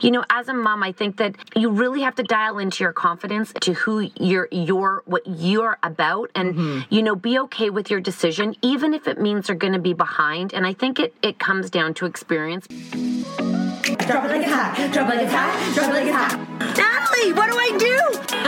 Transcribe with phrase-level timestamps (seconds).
[0.00, 2.92] You know, as a mom, I think that you really have to dial into your
[2.92, 6.94] confidence to who you're, you're what you're about, and mm-hmm.
[6.94, 9.94] you know, be okay with your decision, even if it means you're going to be
[9.94, 10.52] behind.
[10.54, 12.66] And I think it it comes down to experience.
[12.66, 14.90] Drop it like it's hot.
[14.92, 15.74] Drop it like it's hot.
[15.74, 16.38] Drop it like it's hot.
[16.76, 17.98] Natalie, what do I do?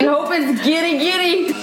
[0.00, 1.54] I hope it's giddy giddy.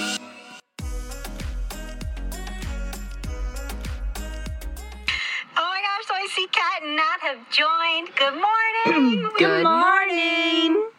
[6.76, 8.14] I see Cat and Nat have joined.
[8.16, 9.30] Good morning.
[9.38, 10.90] Good morning.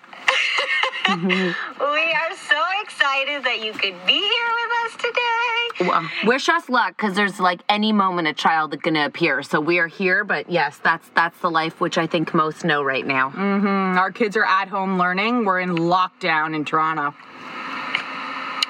[1.80, 5.88] we are so excited that you could be here with us today.
[5.88, 9.44] Well, wish us luck because there's like any moment a child is gonna appear.
[9.44, 12.84] So we are here, but yes, that's that's the life which I think most know
[12.84, 13.30] right now.
[13.30, 13.98] Mm-hmm.
[13.98, 15.46] Our kids are at home learning.
[15.46, 17.14] We're in lockdown in Toronto.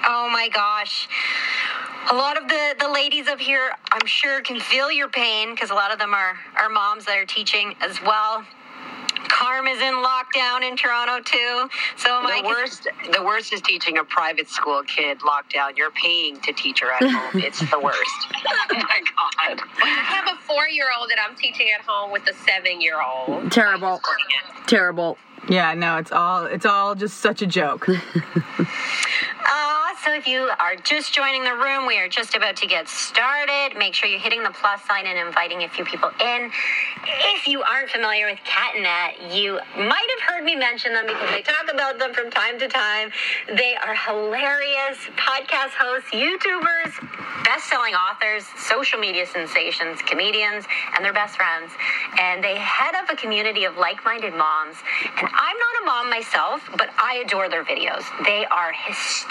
[0.06, 1.07] Oh my gosh.
[2.09, 5.71] A lot of the, the ladies up here, I'm sure, can feel your pain because
[5.71, 8.45] a lot of them are, are moms that are teaching as well.
[9.27, 11.69] Carm is in lockdown in Toronto too.
[11.98, 15.75] So my the worst, the worst is teaching a private school kid lockdown.
[15.75, 17.42] You're paying to teach her at home.
[17.42, 18.00] it's the worst.
[18.36, 19.01] oh my
[19.50, 19.59] god!
[19.83, 23.51] I have a four-year-old that I'm teaching at home with a seven-year-old.
[23.51, 24.00] Terrible.
[24.65, 25.18] Terrible.
[25.50, 27.88] Yeah, no, it's all it's all just such a joke.
[29.45, 32.87] Uh, so if you are just joining the room, we are just about to get
[32.87, 33.77] started.
[33.77, 36.49] Make sure you're hitting the plus sign and inviting a few people in.
[37.35, 41.05] If you aren't familiar with Cat and Nat, you might have heard me mention them
[41.05, 43.11] because I talk about them from time to time.
[43.47, 46.93] They are hilarious podcast hosts, YouTubers,
[47.45, 51.71] best-selling authors, social media sensations, comedians, and their best friends.
[52.19, 54.77] And they head up a community of like-minded moms.
[55.17, 58.03] And I'm not a mom myself, but I adore their videos.
[58.25, 59.26] They are hysterical.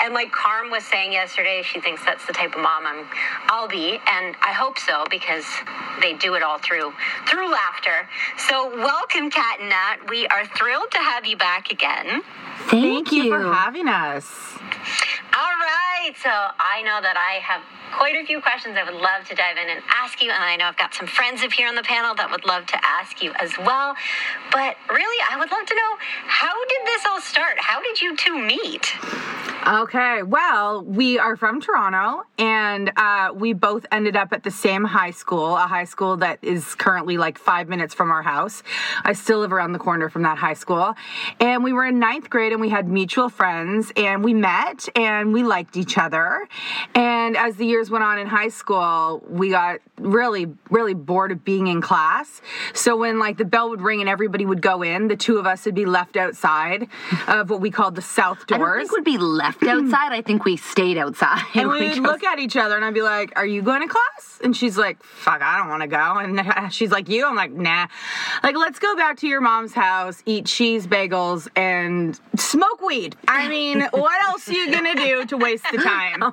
[0.00, 3.06] And like Carm was saying yesterday, she thinks that's the type of mom I'm,
[3.48, 3.98] I'll be.
[4.06, 5.44] And I hope so because
[6.00, 6.92] they do it all through
[7.28, 8.08] through laughter.
[8.48, 9.96] So welcome, Cat and Nat.
[10.08, 12.22] We are thrilled to have you back again.
[12.66, 14.26] Thank, you for having us.
[15.32, 16.12] All right.
[16.22, 17.62] So I know that I have
[17.96, 20.30] quite a few questions I would love to dive in and ask you.
[20.30, 22.66] And I know I've got some friends up here on the panel that would love
[22.66, 23.94] to ask you as well.
[24.52, 25.92] But really, I would love to know
[26.26, 27.56] how did this all start?
[27.58, 28.92] How did you two meet?
[29.68, 34.82] Okay, well, we are from Toronto, and uh, we both ended up at the same
[34.82, 38.62] high school, a high school that is currently like five minutes from our house.
[39.04, 40.94] I still live around the corner from that high school.
[41.38, 45.34] And we were in ninth grade, and we had mutual friends, and we met, and
[45.34, 46.48] we liked each other.
[46.94, 51.44] And as the years went on in high school, we got really, really bored of
[51.44, 52.40] being in class.
[52.72, 55.46] So when like the bell would ring and everybody would go in, the two of
[55.46, 56.88] us would be left outside
[57.26, 58.87] of what we called the south doors.
[58.88, 60.12] Think would be left outside.
[60.12, 61.42] I think we stayed outside.
[61.54, 63.88] And we would look at each other, and I'd be like, "Are you going to
[63.88, 66.40] class?" And she's like, "Fuck, I don't want to go." And
[66.72, 67.88] she's like, "You?" I'm like, "Nah."
[68.42, 73.16] Like, let's go back to your mom's house, eat cheese bagels, and smoke weed.
[73.26, 76.32] I mean, what else are you gonna do to waste the time?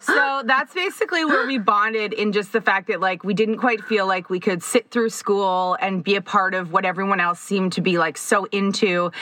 [0.00, 3.82] So that's basically where we bonded in just the fact that like we didn't quite
[3.84, 7.38] feel like we could sit through school and be a part of what everyone else
[7.38, 9.12] seemed to be like so into.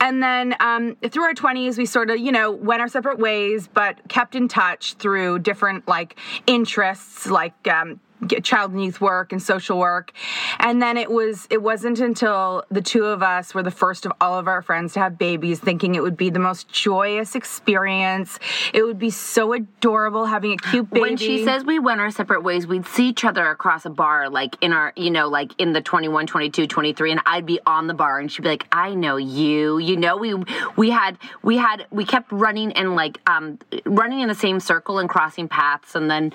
[0.00, 3.68] And then um, through our 20s, we sort of, you know, went our separate ways,
[3.68, 8.00] but kept in touch through different like interests, like um,
[8.42, 10.12] child and youth work and social work.
[10.58, 14.12] And then it was it wasn't until the two of us were the first of
[14.20, 18.38] all of our friends to have babies thinking it would be the most joyous experience.
[18.72, 21.00] It would be so adorable having a cute baby.
[21.00, 24.28] when she says we went our separate ways we'd see each other across a bar
[24.28, 27.86] like in our you know like in the 21 22 23 and i'd be on
[27.86, 29.78] the bar and she'd be like i know you.
[29.78, 30.34] You know we
[30.76, 34.98] we had we had we kept running and like um running in the same circle
[34.98, 36.32] and crossing paths and then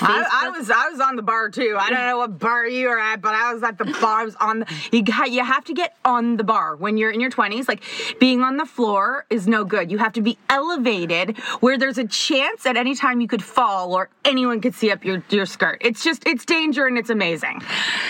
[0.00, 1.76] I, I was i was on the bar too.
[1.78, 4.20] I don't know what bar you were at, but I was at the bar.
[4.20, 4.60] I was on.
[4.60, 7.68] The, you got, you have to get on the bar when you're in your twenties.
[7.68, 7.82] Like
[8.18, 9.90] being on the floor is no good.
[9.90, 13.94] You have to be elevated where there's a chance at any time you could fall
[13.94, 15.78] or anyone could see up your your skirt.
[15.80, 17.62] It's just it's danger and it's amazing.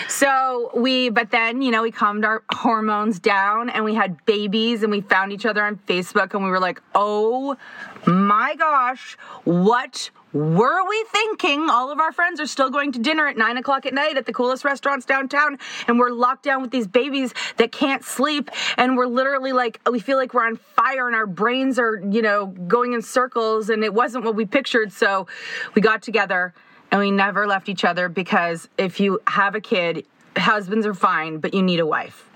[0.07, 4.83] So we, but then you know we calmed our hormones down and we had babies
[4.83, 7.57] and we found each other on Facebook and we were like, oh
[8.05, 13.27] my gosh, what were we thinking all of our friends are still going to dinner
[13.27, 15.57] at nine o'clock at night at the coolest restaurants downtown
[15.87, 19.99] and we're locked down with these babies that can't sleep and we're literally like we
[19.99, 23.83] feel like we're on fire and our brains are you know going in circles and
[23.83, 25.27] it wasn't what we pictured so
[25.75, 26.53] we got together
[26.91, 30.05] and we never left each other because if you have a kid
[30.35, 32.29] husbands are fine but you need a wife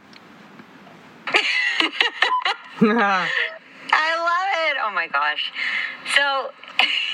[3.93, 4.77] I love it.
[4.83, 5.51] Oh my gosh.
[6.15, 6.51] So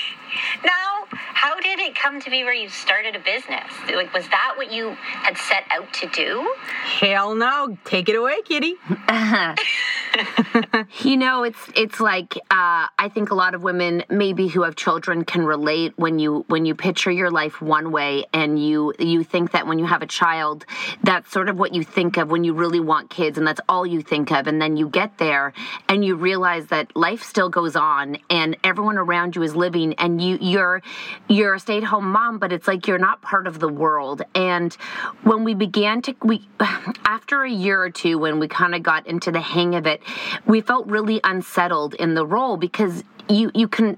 [0.64, 3.70] now, how did it come to be where you started a business?
[3.86, 6.54] Like, was that what you had set out to do?
[6.84, 7.78] Hell no.
[7.84, 8.74] Take it away, kitty.
[11.02, 14.76] you know, it's it's like uh, I think a lot of women, maybe who have
[14.76, 19.24] children, can relate when you when you picture your life one way and you you
[19.24, 20.64] think that when you have a child,
[21.02, 23.86] that's sort of what you think of when you really want kids, and that's all
[23.86, 25.52] you think of, and then you get there
[25.88, 30.17] and you realize that life still goes on, and everyone around you is living, and
[30.20, 30.82] you you're
[31.28, 34.22] you're a stay at home mom, but it's like you're not part of the world.
[34.34, 34.74] And
[35.22, 36.48] when we began to we
[37.04, 40.02] after a year or two, when we kind of got into the hang of it
[40.46, 43.96] we felt really unsettled in the role because you you can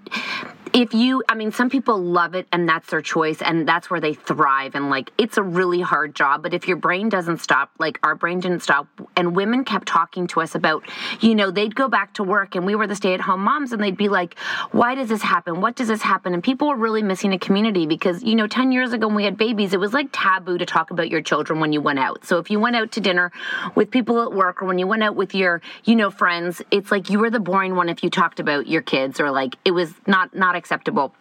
[0.73, 4.00] if you i mean some people love it and that's their choice and that's where
[4.00, 7.71] they thrive and like it's a really hard job but if your brain doesn't stop
[7.79, 8.87] like our brain didn't stop
[9.17, 10.83] and women kept talking to us about
[11.21, 13.97] you know they'd go back to work and we were the stay-at-home moms and they'd
[13.97, 14.37] be like
[14.73, 15.61] why does this happen?
[15.61, 16.35] What does this happen?
[16.35, 19.25] And people were really missing a community because you know 10 years ago when we
[19.25, 22.25] had babies it was like taboo to talk about your children when you went out.
[22.25, 23.33] So if you went out to dinner
[23.75, 26.91] with people at work or when you went out with your you know friends it's
[26.91, 29.73] like you were the boring one if you talked about your kids or like it
[29.73, 31.12] was not not acceptable.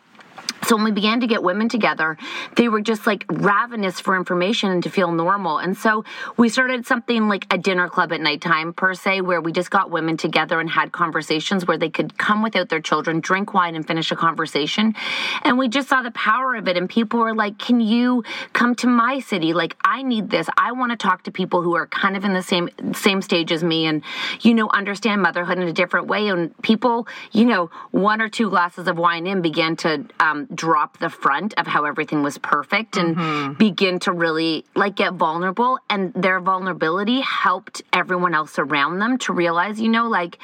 [0.63, 2.17] So when we began to get women together,
[2.55, 5.57] they were just like ravenous for information and to feel normal.
[5.57, 6.03] And so
[6.37, 9.89] we started something like a dinner club at nighttime per se, where we just got
[9.89, 13.87] women together and had conversations where they could come without their children, drink wine and
[13.87, 14.95] finish a conversation.
[15.43, 16.77] And we just saw the power of it.
[16.77, 18.23] And people were like, can you
[18.53, 19.53] come to my city?
[19.53, 20.49] Like, I need this.
[20.57, 23.51] I want to talk to people who are kind of in the same, same stage
[23.51, 24.03] as me and,
[24.41, 26.27] you know, understand motherhood in a different way.
[26.27, 30.97] And people, you know, one or two glasses of wine in began to, um, drop
[30.99, 33.53] the front of how everything was perfect and Mm-hmm.
[33.53, 35.77] begin to really like get vulnerable.
[35.89, 40.37] And their vulnerability helped everyone else around them to realize you know like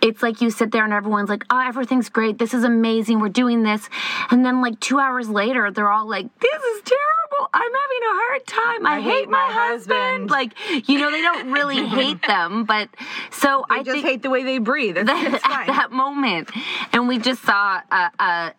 [0.00, 2.38] it's like you sit there and everyone's like oh everything's great.
[2.38, 3.20] This is amazing.
[3.20, 3.88] We're doing this.
[4.30, 7.21] And then like 2 hours later they're all like this is terrible
[7.52, 10.30] i'm having a hard time i, I hate, hate my, my husband.
[10.30, 10.52] like
[10.88, 12.88] you know they don't really hate them but
[13.30, 14.96] so I i just hate the way they breathe.
[14.96, 16.50] It's, that, it's at that moment.
[16.92, 18.50] And we just saw, uh, uh,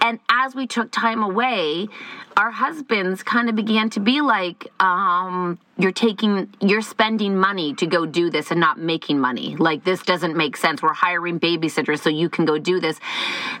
[0.00, 1.88] and as we took time away,
[2.36, 7.86] our husbands kind of began to be like, um, you're taking, you're spending money to
[7.86, 9.56] go do this and not making money.
[9.56, 10.82] Like, this doesn't make sense.
[10.82, 12.98] We're hiring babysitters so you can go do this.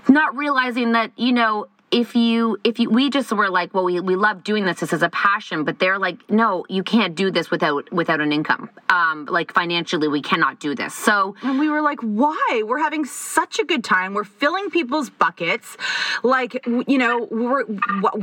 [0.08, 1.68] Not realizing that, you know,
[2.00, 4.92] if you if you we just were like well we, we love doing this this
[4.92, 8.68] is a passion but they're like no you can't do this without without an income
[8.88, 12.62] um like financially we cannot do this so And we were like, why?
[12.64, 14.14] We're having such a good time.
[14.14, 15.76] We're filling people's buckets.
[16.22, 16.52] Like,
[16.86, 17.64] you know, we're,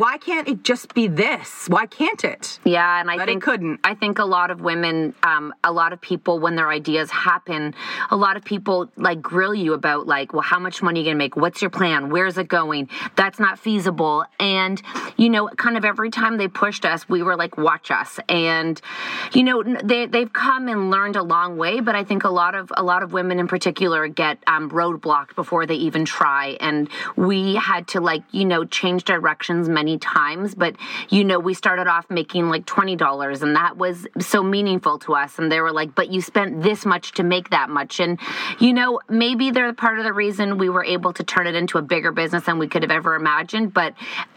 [0.04, 1.68] why can't it just be this?
[1.68, 2.60] Why can't it?
[2.66, 3.80] Yeah, and I But it think couldn't.
[3.84, 7.74] I think a lot of women, um, a lot of people, when their ideas happen,
[8.10, 11.10] a lot of people like grill you about like, well, how much money are you
[11.10, 11.36] gonna make?
[11.36, 12.10] What's your plan?
[12.10, 12.90] Where's it going?
[13.16, 14.26] That's not feasible.
[14.40, 14.82] And
[15.18, 18.20] you know, kind of every time they pushed us, we were like, watch us.
[18.28, 18.82] And
[19.34, 22.56] you know, they they've come and learned a long way, but I think a lot
[22.56, 26.58] of a lot of women in particular get um, roadblocked before they even try.
[26.60, 30.56] And we had to like, you know, change directions many times.
[30.56, 30.76] But
[31.10, 35.14] you know, we started off making like twenty dollars, and that was so meaningful to
[35.14, 35.38] us.
[35.38, 38.20] And they were like, "But you spent this much to make that much." And
[38.60, 41.78] you know, maybe they're part of the reason we were able to turn it into
[41.78, 43.41] a bigger business than we could have ever imagined.
[43.74, 43.94] But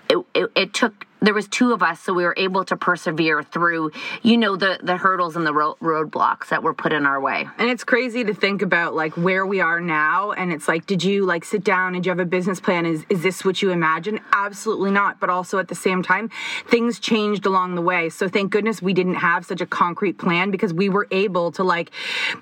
[0.09, 3.43] it, it, it took there was two of us so we were able to persevere
[3.43, 3.91] through
[4.23, 7.47] you know the the hurdles and the ro- roadblocks that were put in our way
[7.59, 10.33] And it's crazy to think about like where we are now.
[10.33, 12.87] And it's like, did you like sit down and you have a business plan?
[12.87, 14.21] Is is this what you imagine?
[14.33, 15.21] Absolutely not.
[15.21, 16.31] But also at the same time,
[16.67, 18.09] things changed along the way.
[18.11, 21.63] So thank goodness we didn't have such a concrete plan because we were able to
[21.65, 21.91] like,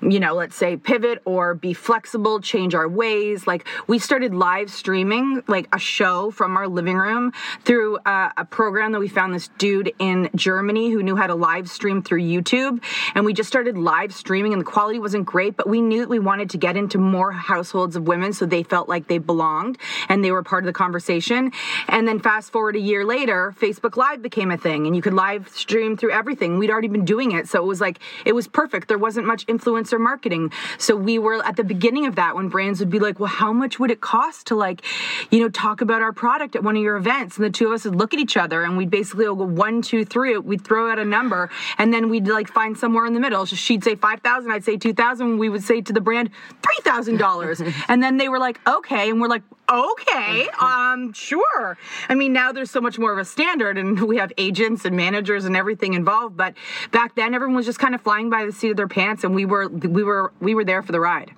[0.01, 3.47] you know, let's say pivot or be flexible, change our ways.
[3.47, 7.31] Like we started live streaming like a show from our living room
[7.63, 11.35] through uh, a program that we found this dude in Germany who knew how to
[11.35, 12.83] live stream through YouTube.
[13.15, 16.09] And we just started live streaming, and the quality wasn't great, but we knew that
[16.09, 19.77] we wanted to get into more households of women so they felt like they belonged
[20.09, 21.51] and they were part of the conversation.
[21.87, 25.13] And then fast forward a year later, Facebook Live became a thing, and you could
[25.13, 26.57] live stream through everything.
[26.57, 28.87] We'd already been doing it, so it was like, it was perfect.
[28.87, 30.51] There wasn't much influencer marketing.
[30.77, 33.53] So we were at the beginning of that when brands would be like, well, how
[33.53, 34.83] much would it cost to like,
[35.29, 37.37] you know, talk about our product at one of your events?
[37.37, 39.81] And the two of us would look at each other and we'd basically go one,
[39.81, 40.37] two, three.
[40.37, 43.45] We'd throw out a number and then we'd like find somewhere in the middle.
[43.45, 45.37] So she'd say 5,000, I'd say 2,000.
[45.37, 46.29] We would say to the brand,
[46.61, 47.83] $3,000.
[47.87, 49.09] and then they were like, okay.
[49.09, 51.77] And we're like, okay, um, sure.
[52.09, 54.95] I mean, now there's so much more of a standard and we have agents and
[54.95, 56.37] managers and everything involved.
[56.37, 56.55] But
[56.91, 59.33] back then everyone was just kind of flying by the seat of their pants and
[59.33, 61.31] we were, we were, we were there for the ride.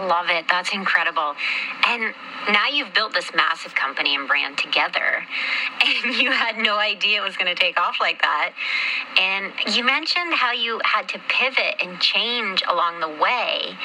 [0.00, 0.46] I love it.
[0.48, 1.34] That's incredible.
[1.86, 2.14] And
[2.50, 5.26] now you've built this massive company and brand together,
[5.84, 8.52] and you had no idea it was going to take off like that.
[9.18, 13.76] And you mentioned how you had to pivot and change along the way.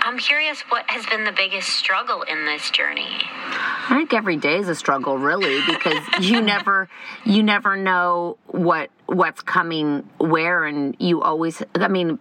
[0.00, 3.08] I'm curious what has been the biggest struggle in this journey?
[3.10, 6.88] I think every day is a struggle, really, because you never,
[7.24, 11.62] you never know what what's coming where, and you always.
[11.74, 12.18] I mean,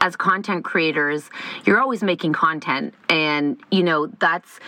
[0.00, 1.30] as content creators,
[1.64, 4.60] you're always making content, and you know that's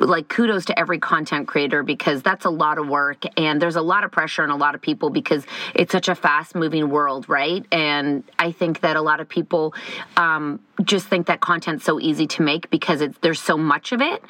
[0.00, 3.82] like kudos to every content creator because that's a lot of work and there's a
[3.82, 7.28] lot of pressure on a lot of people because it's such a fast moving world,
[7.28, 7.64] right?
[7.70, 9.74] And I think that a lot of people
[10.16, 14.22] um, just think that content's so easy to make because there's so much of it.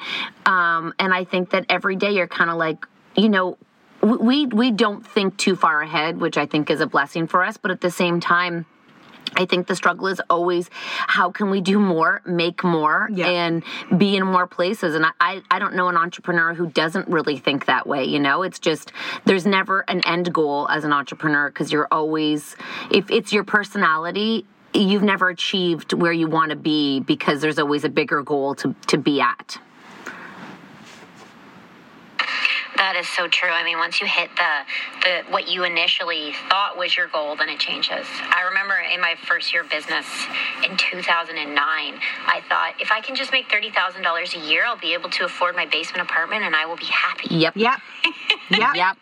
[0.45, 2.85] Um, and I think that every day you're kind of like,
[3.15, 3.57] you know,
[4.01, 7.57] we we don't think too far ahead, which I think is a blessing for us.
[7.57, 8.65] But at the same time,
[9.35, 13.27] I think the struggle is always how can we do more, make more, yeah.
[13.27, 13.63] and
[13.97, 14.95] be in more places.
[14.95, 18.05] And I, I don't know an entrepreneur who doesn't really think that way.
[18.05, 18.91] You know, it's just
[19.25, 22.55] there's never an end goal as an entrepreneur because you're always,
[22.91, 27.83] if it's your personality, you've never achieved where you want to be because there's always
[27.83, 29.59] a bigger goal to, to be at.
[32.81, 33.51] That is so true.
[33.51, 34.65] I mean, once you hit the
[35.03, 38.07] the what you initially thought was your goal, then it changes.
[38.19, 40.07] I remember in my first year of business
[40.67, 44.79] in 2009, I thought if I can just make thirty thousand dollars a year, I'll
[44.79, 47.35] be able to afford my basement apartment, and I will be happy.
[47.35, 47.53] Yep.
[47.55, 47.81] Yep.
[48.49, 48.75] yep.
[48.75, 48.97] yep.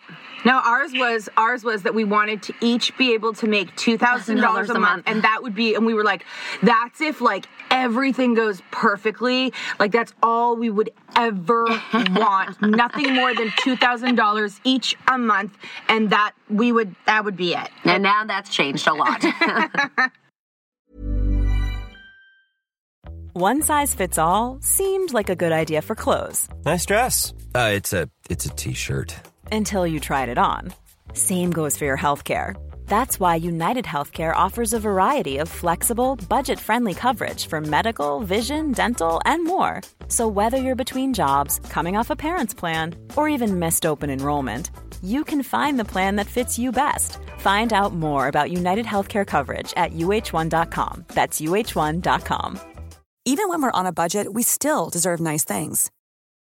[0.46, 3.98] No, ours was ours was that we wanted to each be able to make two
[3.98, 6.26] thousand dollars a month, and that would be, and we were like,
[6.64, 11.66] that's if like everything goes perfectly, like that's all we would ever
[12.12, 17.26] want, nothing more than two thousand dollars each a month, and that we would that
[17.26, 17.70] would be it.
[17.84, 19.24] And now that's changed a lot.
[23.34, 26.50] One size fits all seemed like a good idea for clothes.
[26.66, 27.34] Nice dress.
[27.54, 29.16] Uh, it's a it's a t-shirt
[29.52, 30.74] until you tried it on.
[31.14, 32.56] Same goes for your healthcare.
[32.88, 38.72] That's why United Healthcare offers a variety of flexible, budget friendly coverage for medical, vision,
[38.74, 39.82] dental, and more.
[40.10, 44.72] So, whether you're between jobs, coming off a parent's plan, or even missed open enrollment,
[45.04, 47.20] you can find the plan that fits you best.
[47.38, 51.06] Find out more about United Healthcare coverage at uh1.com.
[51.14, 52.60] That's uh1.com.
[53.26, 55.92] Even when we're on a budget, we still deserve nice things.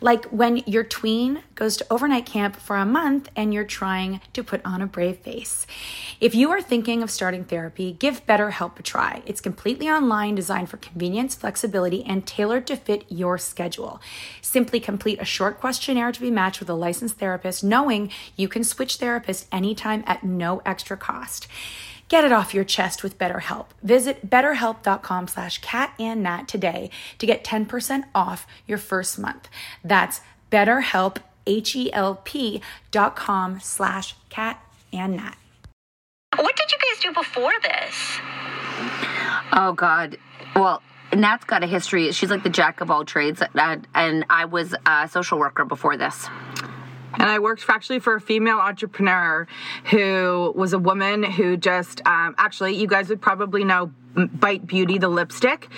[0.00, 4.44] Like when your tween goes to overnight camp for a month and you're trying to
[4.44, 5.66] put on a brave face.
[6.20, 9.22] If you are thinking of starting therapy, give BetterHelp a try.
[9.26, 14.00] It's completely online, designed for convenience, flexibility, and tailored to fit your schedule.
[14.42, 18.64] Simply complete a short questionnaire to be matched with a licensed therapist, knowing you can
[18.64, 21.48] switch therapists anytime at no extra cost.
[22.08, 23.66] Get it off your chest with BetterHelp.
[23.82, 29.48] Visit betterhelp.com slash catandnat today to get 10% off your first month.
[29.84, 35.34] That's betterhelp, H-E-L-P dot com slash catandnat.
[36.36, 38.18] What did you guys do before this?
[39.52, 40.16] Oh God.
[40.54, 42.12] Well, Nat's got a history.
[42.12, 46.28] She's like the jack of all trades, and I was a social worker before this.
[47.14, 49.46] And I worked actually for a female entrepreneur
[49.84, 53.90] who was a woman who just, um, actually, you guys would probably know
[54.26, 55.68] Bite Beauty, the lipstick.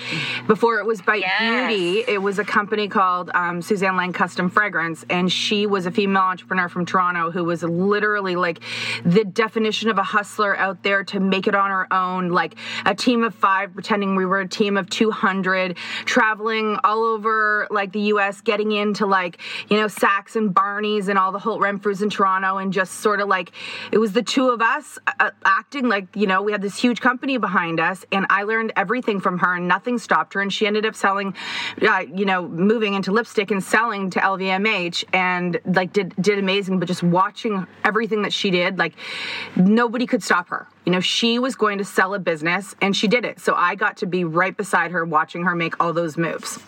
[0.46, 1.68] Before it was Bite Yes.
[1.68, 5.90] Beauty, it was a company called um, Susanne Lang Custom Fragrance, and she was a
[5.90, 8.60] female entrepreneur from Toronto who was literally like
[9.04, 12.30] the definition of a hustler out there to make it on her own.
[12.30, 12.54] Like
[12.86, 17.92] a team of five, pretending we were a team of 200, traveling all over like
[17.92, 22.02] the U.S., getting into like you know Saks and Barney's and all the Holt Renfrews
[22.02, 23.52] in Toronto, and just sort of like
[23.92, 27.00] it was the two of us uh, acting like you know we had this huge
[27.00, 30.66] company behind us, and I learned everything from her, and nothing stopped her, and she
[30.66, 31.34] ended up selling,
[31.82, 36.78] uh, you know, moving into lipstick and selling to LVMH, and like did did amazing.
[36.78, 38.94] But just watching everything that she did, like
[39.56, 40.68] nobody could stop her.
[40.86, 43.40] You know, she was going to sell a business, and she did it.
[43.40, 46.58] So I got to be right beside her, watching her make all those moves.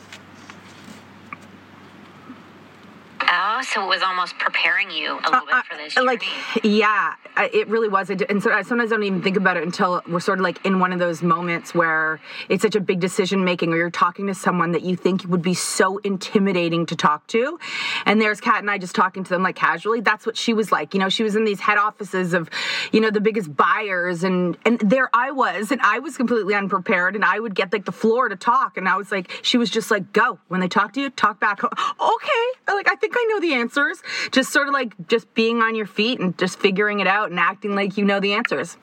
[3.30, 5.96] Oh, so it was almost preparing you a little bit for this.
[5.96, 6.22] Uh, like
[6.64, 8.11] yeah I- it really was.
[8.11, 10.80] And so i sometimes don't even think about it until we're sort of like in
[10.80, 14.35] one of those moments where it's such a big decision making or you're talking to
[14.35, 17.58] someone that you think would be so intimidating to talk to.
[18.06, 20.00] And there's Cat and i just talking to them like casually.
[20.00, 20.94] That's what she was like.
[20.94, 22.50] You know she was in these head offices of
[22.92, 27.14] you know the biggest buyers and and there i was and i was completely unprepared
[27.14, 28.76] and i would get like the floor to talk.
[28.76, 30.38] And i was like she was just like go.
[30.48, 32.44] When they talk to you talk back okay.
[32.68, 35.87] Like i think i know the answers just sort of like just being on your
[35.87, 38.76] feet and just figuring it out and acting like you know the answers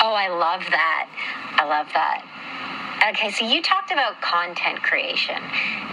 [0.00, 1.08] Oh, I love that.
[1.58, 2.22] I love that.
[3.10, 5.36] Okay, so you talked about content creation,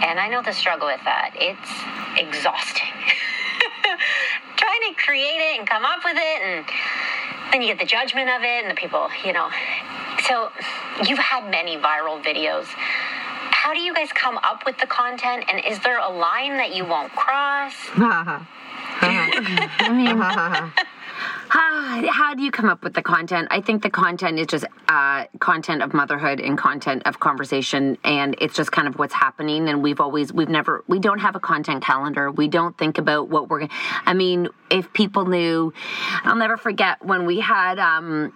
[0.02, 1.34] and I know the struggle with that.
[1.34, 1.70] It's
[2.14, 2.94] exhausting.
[4.56, 6.64] Trying to create it and come up with it, and
[7.52, 9.50] then you get the judgment of it, and the people, you know.
[10.28, 10.50] So
[11.06, 12.66] you've had many viral videos.
[13.56, 16.74] How do you guys come up with the content, and is there a line that
[16.76, 17.72] you won't cross?
[17.96, 20.18] I mean,
[21.48, 23.48] how, how do you come up with the content?
[23.50, 28.36] I think the content is just uh, content of motherhood and content of conversation, and
[28.40, 29.68] it's just kind of what's happening.
[29.68, 32.30] And we've always, we've never, we don't have a content calendar.
[32.30, 33.60] We don't think about what we're.
[33.60, 33.72] Gonna
[34.04, 35.72] I mean, if people knew,
[36.22, 37.78] I'll never forget when we had.
[37.78, 38.32] um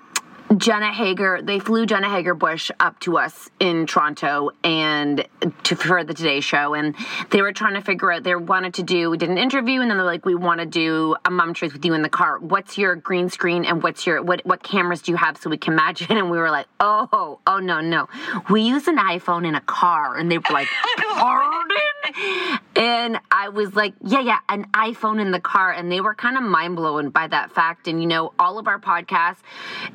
[0.57, 5.25] Jenna Hager, they flew Jenna Hager Bush up to us in Toronto and
[5.63, 6.97] to for the Today Show, and
[7.31, 8.25] they were trying to figure out.
[8.25, 9.11] They wanted to do.
[9.11, 11.73] We did an interview, and then they're like, "We want to do a mom truth
[11.73, 12.41] with you in the car.
[12.41, 15.57] What's your green screen and what's your what what cameras do you have so we
[15.57, 18.09] can match it?" And we were like, "Oh, oh no, no,
[18.51, 21.77] we use an iPhone in a car," and they were like, "Pardon?"
[22.77, 25.73] And I was like, yeah, yeah, an iPhone in the car.
[25.73, 27.89] And they were kind of mind blown by that fact.
[27.89, 29.39] And, you know, all of our podcasts,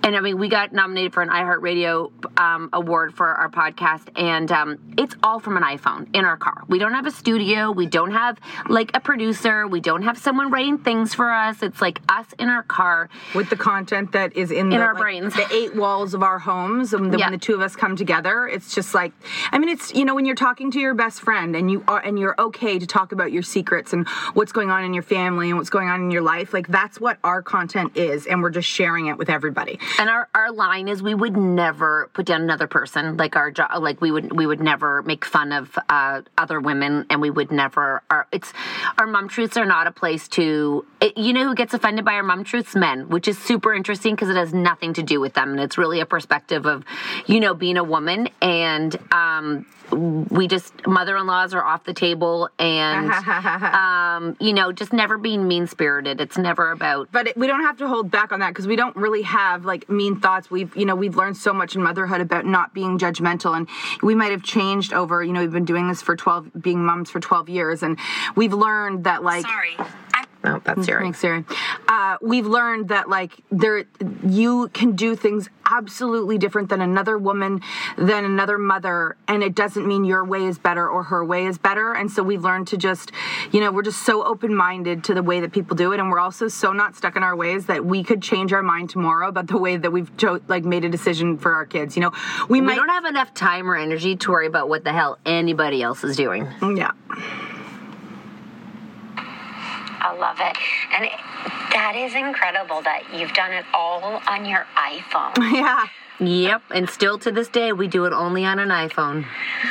[0.03, 4.09] and I mean, we got nominated for an iHeartRadio um, award for our podcast.
[4.19, 6.63] And um, it's all from an iPhone in our car.
[6.67, 7.71] We don't have a studio.
[7.71, 9.67] We don't have like a producer.
[9.67, 11.63] We don't have someone writing things for us.
[11.63, 13.09] It's like us in our car.
[13.33, 15.33] with the content that is in, In the, our like, brains.
[15.33, 17.25] the eight walls of our homes and the, Yeah.
[17.27, 19.11] when the two of us come together it's just like
[19.51, 22.01] i mean it's you know when you're talking to your best friend and you are
[22.05, 25.49] and you're okay to talk about your secrets and what's going on in your family
[25.49, 26.53] and what's going on in your life.
[26.53, 29.79] Like that's what our content is, and we're just sharing it with everybody.
[29.99, 33.17] And our, our line is we would never put down another person.
[33.17, 37.05] Like our job, like we would we would never make fun of uh, other women,
[37.09, 38.01] and we would never.
[38.09, 38.53] Our it's
[38.97, 40.85] our mom truths are not a place to.
[41.05, 42.75] It, you know who gets offended by our mom truths?
[42.75, 45.77] Men, which is super interesting because it has nothing to do with them, and it's
[45.77, 46.83] really a perspective of,
[47.27, 48.97] you know, being a woman and.
[49.11, 53.11] um we just mother-in-laws are off the table and
[53.63, 57.77] um, you know just never being mean-spirited it's never about but it, we don't have
[57.77, 60.85] to hold back on that because we don't really have like mean thoughts we've you
[60.85, 63.69] know we've learned so much in motherhood about not being judgmental and
[64.01, 67.11] we might have changed over you know we've been doing this for 12 being moms
[67.11, 67.99] for 12 years and
[68.35, 69.77] we've learned that like sorry
[70.45, 71.03] no, that's Siri.
[71.03, 71.43] Thanks, Siri.
[71.87, 73.85] Uh, we've learned that like there,
[74.25, 77.61] you can do things absolutely different than another woman,
[77.97, 81.57] than another mother, and it doesn't mean your way is better or her way is
[81.57, 81.93] better.
[81.93, 83.11] And so we've learned to just,
[83.51, 86.11] you know, we're just so open minded to the way that people do it, and
[86.11, 89.27] we're also so not stuck in our ways that we could change our mind tomorrow
[89.27, 91.95] about the way that we've cho- like made a decision for our kids.
[91.95, 92.11] You know,
[92.47, 95.17] we, we might don't have enough time or energy to worry about what the hell
[95.25, 96.47] anybody else is doing.
[96.61, 96.91] Yeah.
[100.05, 100.55] I love it.
[100.93, 101.11] And it,
[101.73, 105.33] that is incredible that you've done it all on your iPhone.
[105.55, 105.85] Yeah.
[106.17, 109.25] Yep, and still to this day, we do it only on an iPhone.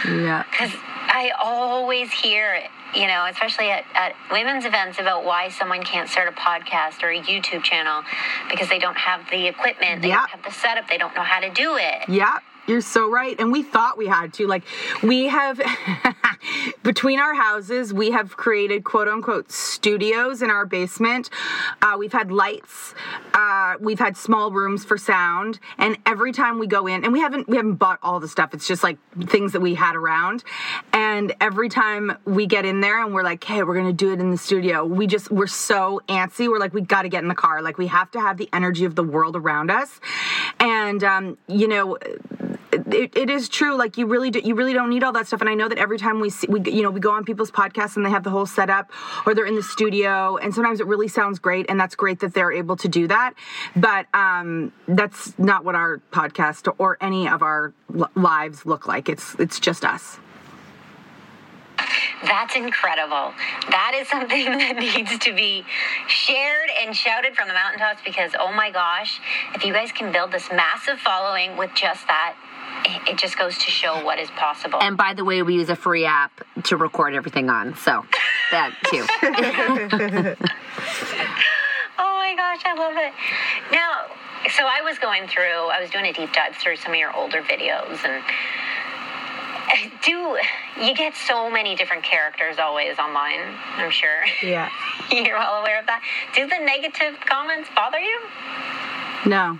[0.04, 0.44] Yeah.
[0.50, 0.72] Because
[1.08, 6.06] I always hear it, you know, especially at, at women's events about why someone can't
[6.08, 8.02] start a podcast or a YouTube channel
[8.50, 10.16] because they don't have the equipment, they Yeah.
[10.16, 12.08] don't have the setup, they don't know how to do it.
[12.08, 13.38] Yeah, you're so right.
[13.38, 14.46] And we thought we had to.
[14.46, 14.64] Like,
[15.02, 15.60] we have,
[16.82, 21.30] between our houses, we have created quote unquote studios in our basement.
[21.82, 22.94] Uh, we've had lights.
[23.32, 25.58] Uh, we've had small rooms for sound.
[25.78, 28.54] And every time we go in, and we haven't, we haven't bought all the stuff.
[28.54, 30.44] It's just like things that we had around.
[30.92, 34.12] And every time we get in there and we're like, hey, we're going to do
[34.12, 36.48] it in the studio, we just, we're so antsy.
[36.48, 37.62] We're like, we got to get in the car.
[37.62, 40.00] Like, we have to have the energy of the world around us.
[40.60, 41.98] And, um, you know,
[42.94, 43.76] it, it is true.
[43.76, 45.40] Like you really do, you really don't need all that stuff.
[45.40, 47.50] And I know that every time we see, we you know we go on people's
[47.50, 48.90] podcasts and they have the whole setup,
[49.26, 52.32] or they're in the studio, and sometimes it really sounds great, and that's great that
[52.34, 53.34] they're able to do that.
[53.76, 57.74] But um, that's not what our podcast or any of our
[58.14, 59.08] lives look like.
[59.08, 60.18] It's it's just us.
[62.22, 63.34] That's incredible.
[63.70, 65.64] That is something that needs to be
[66.06, 69.20] shared and shouted from the mountaintops because, oh my gosh,
[69.54, 72.36] if you guys can build this massive following with just that,
[72.84, 74.78] it, it just goes to show what is possible.
[74.82, 76.32] And by the way, we use a free app
[76.64, 78.04] to record everything on, so
[78.50, 79.04] that too.
[81.98, 83.12] oh my gosh, I love it.
[83.72, 84.06] Now,
[84.56, 85.42] so I was going through,
[85.72, 88.22] I was doing a deep dive through some of your older videos and
[90.04, 90.38] do
[90.80, 93.40] you get so many different characters always online
[93.76, 94.68] i'm sure Yeah.
[95.10, 96.02] you're well aware of that
[96.34, 98.20] do the negative comments bother you
[99.26, 99.58] No.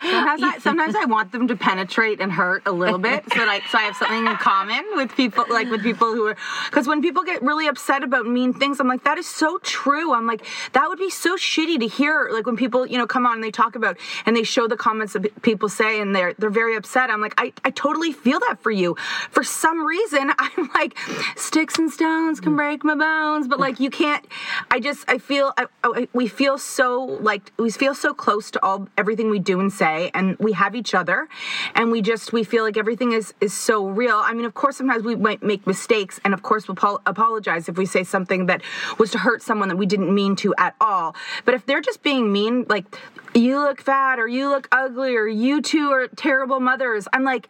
[0.00, 3.66] Sometimes, I, sometimes I want them to penetrate and hurt a little bit, so like
[3.66, 7.02] so I have something in common with people, like with people who are, because when
[7.02, 10.12] people get really upset about mean things, I'm like that is so true.
[10.14, 12.30] I'm like that would be so shitty to hear.
[12.32, 14.76] Like when people you know come on and they talk about and they show the
[14.76, 17.10] comments that people say and they're they're very upset.
[17.10, 18.96] I'm like I I totally feel that for you.
[19.30, 20.96] For some reason, I'm like
[21.36, 24.24] sticks and stones can break my bones, but like you can't.
[24.70, 28.64] I just I feel I, I, we feel so like we feel so close to
[28.64, 31.28] all everything we do and say and we have each other
[31.74, 34.16] and we just we feel like everything is is so real.
[34.16, 37.68] I mean of course sometimes we might make mistakes and of course we'll pol- apologize
[37.68, 38.62] if we say something that
[38.98, 41.14] was to hurt someone that we didn't mean to at all.
[41.44, 42.98] But if they're just being mean like
[43.34, 47.48] you look fat or you look ugly or you two are terrible mothers i'm like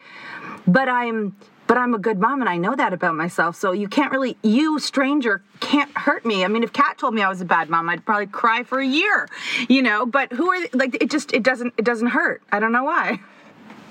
[0.67, 1.35] but i'm
[1.67, 3.57] but I'm a good mom and I know that about myself.
[3.57, 6.45] So you can't really, you stranger can't hurt me.
[6.45, 8.79] I mean, if Cat told me I was a bad mom, I'd probably cry for
[8.81, 9.29] a year,
[9.69, 12.43] you know, but who are, like, it just, it doesn't, it doesn't hurt.
[12.53, 13.21] I don't know why.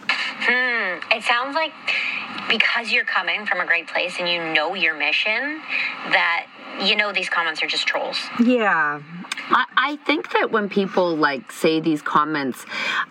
[0.10, 1.00] Hmm.
[1.16, 1.74] It sounds like
[2.50, 5.62] because you're coming from a great place and you know your mission,
[6.10, 6.48] that
[6.84, 8.18] you know these comments are just trolls.
[8.44, 9.02] Yeah.
[9.38, 12.66] I, I think that when people like say these comments,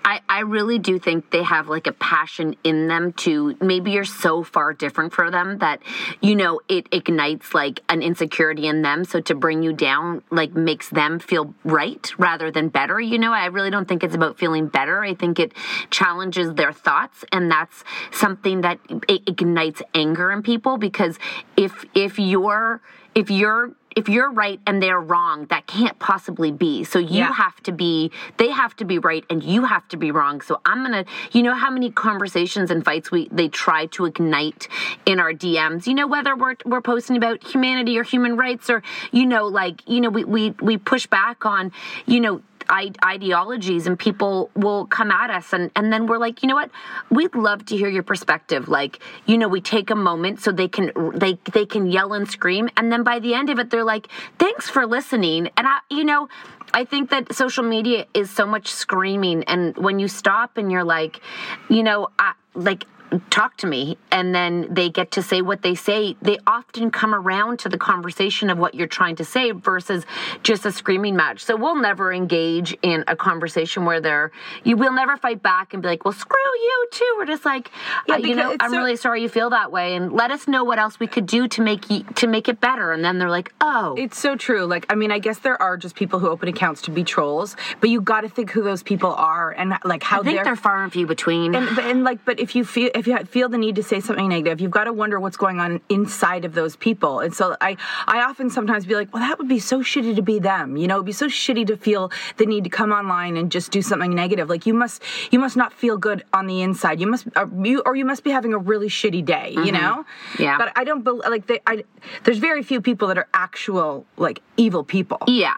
[0.04, 4.04] I, I really do think they have like a passion in them to maybe you're
[4.04, 5.80] so far different for them that,
[6.20, 9.04] you know, it ignites like an insecurity in them.
[9.04, 13.00] So to bring you down, like makes them feel right rather than better.
[13.00, 15.02] You know, I really don't think it's about feeling better.
[15.02, 15.52] I think it
[15.90, 17.24] challenges their thoughts.
[17.32, 18.78] And that's something that
[19.08, 21.18] it ignites anger in people because
[21.56, 22.80] if, if you're,
[23.14, 26.84] if you're if you're right and they're wrong, that can't possibly be.
[26.84, 27.32] So you Yeah.
[27.32, 30.40] have to be, they have to be right and you have to be wrong.
[30.40, 34.68] So I'm gonna, you know, how many conversations and fights we they try to ignite
[35.06, 35.86] in our DMs.
[35.86, 39.82] You know, whether we're we're posting about humanity or human rights or you know, like
[39.88, 41.72] you know, we we we push back on,
[42.06, 46.48] you know ideologies and people will come at us and, and then we're like you
[46.48, 46.70] know what?
[47.10, 48.68] We'd love to hear your perspective.
[48.68, 52.28] Like you know we take a moment so they can they they can yell and
[52.28, 52.68] scream.
[52.76, 55.50] And then by the end of it they're like thanks for listening.
[55.56, 56.28] And i you know
[56.72, 59.44] i think that social media is so much screaming.
[59.44, 61.20] And when you stop and you're like
[61.68, 62.84] you know I, like
[63.30, 66.16] talk to me and then they get to say what they say.
[66.22, 70.04] They often come around to the conversation of what you're trying to say versus
[70.42, 71.44] just a screaming match.
[71.44, 74.30] So we'll never engage in a conversation where they're
[74.64, 77.14] you will never fight back and be like well screw you too.
[77.18, 77.70] We're just like
[78.06, 80.46] Yeah, uh, you know i'm so- really sorry you feel that way and let us
[80.46, 82.92] know what else we could do to make you to make it better.
[82.92, 83.94] And then they're like oh.
[83.98, 84.66] It's so true.
[84.66, 87.56] Like, I mean, I guess there are just people who open accounts to be trolls,
[87.80, 90.44] but you got to think who those people are and like how i think they're.
[90.44, 91.54] they're far and few between.
[91.54, 94.28] And, and like, but if you feel if you feel the need to say something
[94.28, 97.20] negative, you've got to wonder what's going on inside of those people.
[97.20, 100.22] And so I, I often sometimes be like, well, that would be so shitty to
[100.22, 100.76] be them.
[100.76, 103.72] You know, it'd be so shitty to feel the need to come online and just
[103.72, 104.48] do something negative.
[104.48, 107.00] Like you must, you must not feel good on the inside.
[107.00, 109.50] You must, or you, or you must be having a really shitty day.
[109.52, 109.80] You Mhm.
[109.80, 110.04] know?
[110.38, 110.58] Yeah.
[110.58, 111.84] But I don't bel like they, I.
[112.24, 115.18] There's very few people that are actual like evil people.
[115.26, 115.54] yeah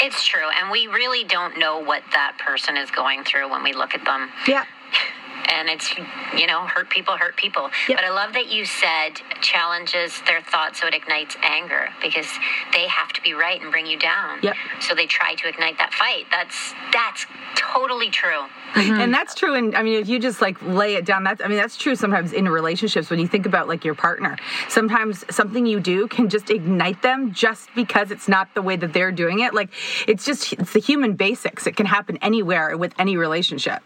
[0.00, 3.72] It's true, and we really don't know what that person is going through when we
[3.72, 4.30] look at them.
[4.46, 4.64] Yeah.
[5.48, 5.94] And it's,
[6.36, 7.70] you know, hurt people hurt people.
[7.88, 12.26] But I love that you said challenges their thoughts so it ignites anger because
[12.72, 14.40] they have to be right and bring you down.
[14.42, 14.56] Yep.
[14.80, 16.26] So they try to ignite that fight.
[16.30, 18.46] That's that's totally true.
[18.74, 19.00] Mm-hmm.
[19.00, 19.54] And that's true.
[19.54, 21.94] And I mean, if you just like lay it down, that's, I mean, that's true
[21.94, 24.36] sometimes in relationships when you think about like your partner.
[24.68, 28.92] Sometimes something you do can just ignite them just because it's not the way that
[28.92, 29.54] they're doing it.
[29.54, 29.70] Like,
[30.06, 31.66] it's just, it's the human basics.
[31.66, 33.82] It can happen anywhere with any relationship.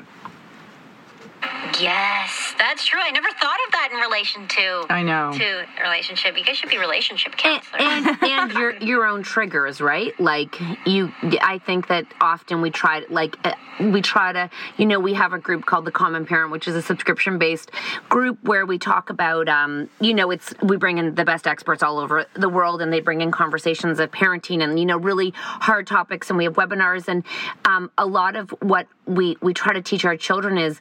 [1.80, 3.00] Yes, that's true.
[3.02, 5.32] I never thought of that in relation to I know.
[5.32, 6.36] to relationship.
[6.36, 7.80] You guys should be relationship and, counselors.
[7.80, 10.18] and and your your own triggers, right?
[10.20, 15.00] Like you, I think that often we try like uh, we try to, you know,
[15.00, 17.70] we have a group called the Common Parent, which is a subscription based
[18.08, 21.82] group where we talk about, um, you know, it's we bring in the best experts
[21.82, 25.32] all over the world, and they bring in conversations of parenting and you know really
[25.34, 27.24] hard topics, and we have webinars, and
[27.64, 30.78] um, a lot of what we we try to teach our children is,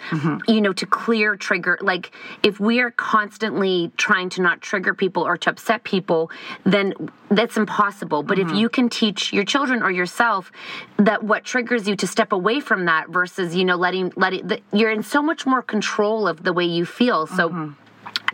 [0.48, 1.78] you know, to clear trigger.
[1.82, 2.12] Like
[2.44, 6.32] if we are constantly trying to not trigger people or to upset people,
[6.64, 6.94] then
[7.30, 8.24] that's impossible.
[8.24, 8.58] But if mm-hmm.
[8.58, 10.52] you can teach your children or yourself
[10.98, 14.62] that what triggers you to step away from that versus you know letting letting the,
[14.72, 17.28] you're in so much more control of the way you feel.
[17.28, 17.72] So mm-hmm.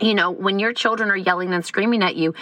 [0.00, 2.34] You know, when your children are yelling and screaming at you,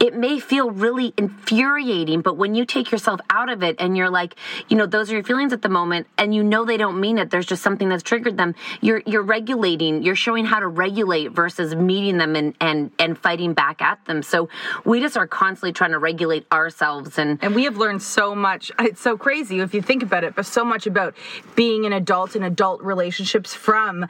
[0.00, 4.10] it may feel really infuriating, but when you take yourself out of it and you're
[4.10, 4.36] like,
[4.68, 7.18] you know, those are your feelings at the moment and you know they don't mean
[7.18, 11.32] it, there's just something that's triggered them, you're you're regulating, you're showing how to regulate
[11.32, 14.22] versus meeting them and and and fighting back at them.
[14.22, 14.48] So
[14.84, 18.70] we just are constantly trying to regulate ourselves and And we have learned so much.
[18.78, 21.16] It's so crazy if you think about it, but so much about
[21.54, 24.06] being an adult and adult relationships from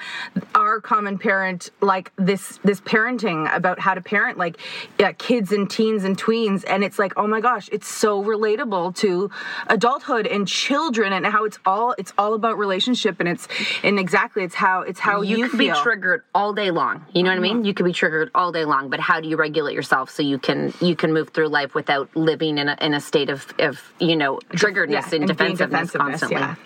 [0.55, 4.59] our common parent, like this this parenting about how to parent like
[4.99, 8.95] yeah, kids and teens and tweens, and it's like oh my gosh, it's so relatable
[8.97, 9.31] to
[9.69, 13.49] adulthood and children and how it's all it's all about relationship and it's
[13.83, 15.75] and exactly it's how it's how you, you, can feel.
[15.75, 17.05] be triggered all day long.
[17.15, 17.59] You know what I mean?
[17.59, 17.67] Mm-hmm.
[17.67, 20.39] You can be triggered all day long, but how do you regulate yourself so you
[20.39, 23.81] can you can move through life without living in a in a state of of
[24.01, 26.37] you know triggeredness Yeah, and, and defensiveness, defensiveness, constantly?
[26.37, 26.57] yeah.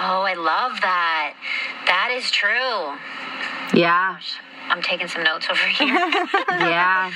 [0.00, 1.34] oh, I love that.
[1.86, 3.78] That is true.
[3.78, 4.18] Yeah.
[4.68, 5.94] I'm taking some notes over here.
[6.50, 7.10] Yeah.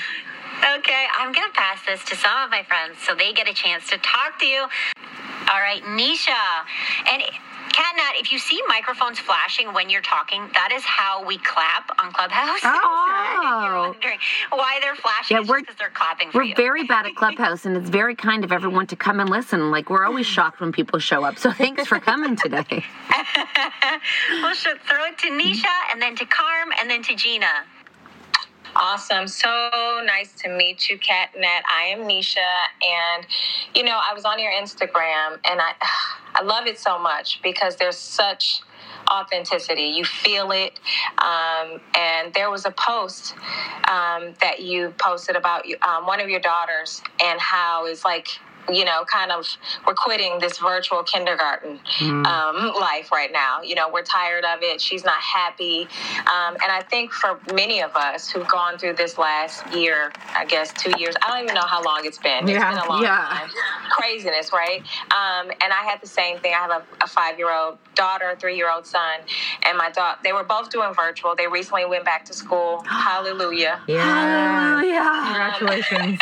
[0.79, 3.89] Okay, I'm gonna pass this to some of my friends so they get a chance
[3.91, 4.63] to talk to you.
[5.53, 6.35] All right, Nisha.
[7.13, 7.23] And
[7.69, 12.13] Catnat, if you see microphones flashing when you're talking, that is how we clap on
[12.13, 12.57] Clubhouse.
[12.59, 13.91] if you're oh.
[13.91, 14.19] wondering
[14.51, 16.55] why they're flashing, Yeah, we're- because they're clapping for We're you.
[16.55, 19.71] very bad at Clubhouse, and it's very kind of everyone to come and listen.
[19.71, 21.39] Like we're always shocked when people show up.
[21.39, 22.65] So thanks for coming today.
[24.43, 27.65] we'll throw it to Nisha and then to Carm and then to Gina.
[28.79, 29.27] Awesome.
[29.27, 29.49] So
[30.05, 31.63] nice to meet you, Catnet.
[31.73, 32.37] I am Nisha.
[32.83, 33.27] And,
[33.75, 35.73] you know, I was on your Instagram and I,
[36.35, 38.61] I love it so much because there's such
[39.11, 39.85] authenticity.
[39.85, 40.79] You feel it.
[41.19, 43.35] Um, and there was a post
[43.89, 48.29] um, that you posted about um, one of your daughters and how it's like
[48.71, 49.47] you know, kind of
[49.87, 52.27] we're quitting this virtual kindergarten Mm.
[52.27, 53.63] um, life right now.
[53.63, 54.81] You know, we're tired of it.
[54.81, 55.89] She's not happy,
[56.27, 60.45] um, and I think for many of us who've gone through this last year, I
[60.45, 61.15] guess two years.
[61.23, 62.45] I don't even know how long it's been.
[62.45, 63.17] It's Yeah, been a long yeah.
[63.31, 63.51] time.
[63.91, 64.81] Craziness, right?
[65.13, 66.53] Um, and I had the same thing.
[66.55, 69.21] I have a, a five-year-old daughter, a three-year-old son,
[69.67, 70.19] and my daughter.
[70.23, 71.35] They were both doing virtual.
[71.37, 72.83] They recently went back to school.
[72.89, 73.81] Hallelujah.
[73.87, 74.83] Yeah.
[75.27, 76.21] Congratulations.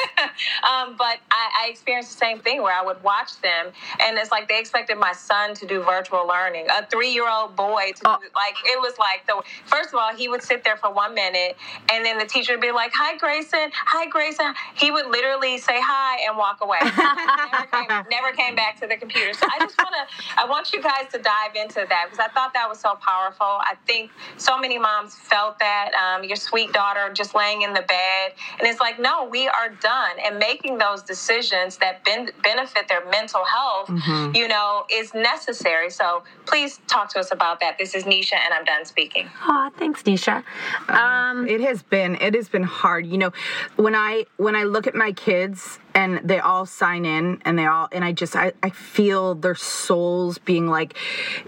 [0.70, 4.30] um, but I, I experienced the same thing where I would watch them, and it's
[4.30, 8.18] like they expected my son to do virtual learning, a three-year-old boy to Oh.
[8.20, 11.14] do, like it was like the first of all he would sit there for one
[11.14, 11.56] minute,
[11.92, 13.70] and then the teacher would be like, "Hi, Grayson.
[13.74, 16.78] Hi, Grayson." He would literally say hi and walk away.
[16.82, 19.32] never, came, never came back to the computer.
[19.34, 22.28] So I just want to, I want you guys to dive into that because I
[22.28, 23.46] thought that was so powerful.
[23.46, 25.90] I think so many moms felt that.
[25.94, 29.68] Um, your sweet daughter just laying in the bed, and it's like, no, we are
[29.70, 30.16] done.
[30.24, 34.36] And making those decisions that ben- benefit their mental health, Mhm.
[34.36, 35.90] you know, is necessary.
[35.90, 37.78] So please talk to us about that.
[37.78, 39.30] This is Nisha, and I'm done speaking.
[39.46, 40.42] Oh, thanks, Nisha.
[40.88, 43.06] Um, it has been it has been hard.
[43.06, 43.32] You know,
[43.76, 47.66] when I when I look at my kids and they all sign in and they
[47.66, 50.94] all and I just I, I feel their souls being like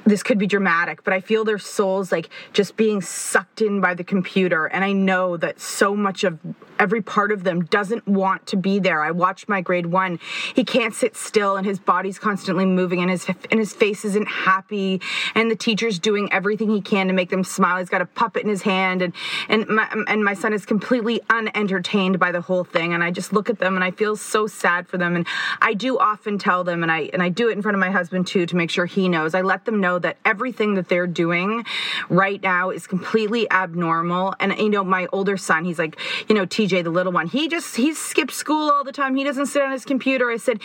[0.05, 3.95] this could be dramatic, but I feel their souls like just being sucked in by
[3.95, 4.67] the computer.
[4.67, 6.39] And I know that so much of
[6.79, 9.03] every part of them doesn't want to be there.
[9.03, 10.19] I watched my grade one.
[10.55, 14.27] He can't sit still and his body's constantly moving and his and his face isn't
[14.27, 15.01] happy.
[15.35, 17.79] And the teacher's doing everything he can to make them smile.
[17.79, 19.13] He's got a puppet in his hand and
[19.49, 22.93] and my and my son is completely unentertained by the whole thing.
[22.93, 25.17] And I just look at them and I feel so sad for them.
[25.17, 25.27] And
[25.61, 27.91] I do often tell them and I and I do it in front of my
[27.91, 29.35] husband too to make sure he knows.
[29.35, 31.65] I let them know that everything that they're doing
[32.09, 34.35] right now is completely abnormal.
[34.41, 35.97] And you know, my older son, he's like,
[36.29, 39.15] you know, TJ, the little one, he just he skips school all the time.
[39.17, 40.31] He doesn't sit on his computer.
[40.31, 40.61] I said,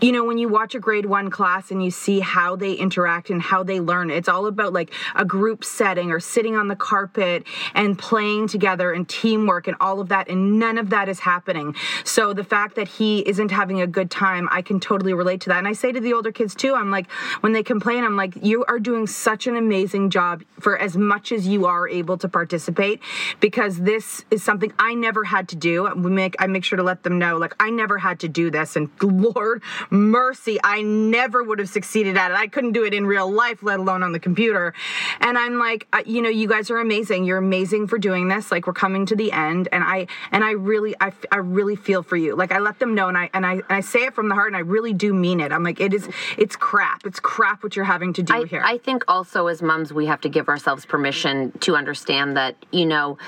[0.00, 3.30] you know, when you watch a grade one class and you see how they interact
[3.30, 6.76] and how they learn, it's all about like a group setting or sitting on the
[6.76, 7.44] carpet
[7.74, 10.28] and playing together and teamwork and all of that.
[10.28, 11.74] And none of that is happening.
[12.04, 15.50] So the fact that he isn't having a good time, I can totally relate to
[15.50, 15.58] that.
[15.58, 18.34] And I say to the older kids too, I'm like, when they complain, I'm like,
[18.42, 22.28] you are doing such an amazing job for as much as you are able to
[22.28, 23.00] participate
[23.40, 25.92] because this is something I never had to do.
[25.94, 28.50] We make I make sure to let them know, like I never had to do
[28.50, 32.36] this, and Lord mercy, I never would have succeeded at it.
[32.36, 34.74] I couldn't do it in real life, let alone on the computer.
[35.20, 37.24] And I'm like, uh, you know, you guys are amazing.
[37.24, 38.50] You're amazing for doing this.
[38.50, 42.02] Like we're coming to the end, and I and I really I, I really feel
[42.02, 42.34] for you.
[42.34, 44.34] Like I let them know, and I and I and I say it from the
[44.34, 45.52] heart, and I really do mean it.
[45.52, 47.06] I'm like, it is it's crap.
[47.06, 48.62] It's crap what you're having to do I, here.
[48.64, 52.86] I think also as moms, we have to give ourselves permission to understand that, you
[52.86, 53.18] know,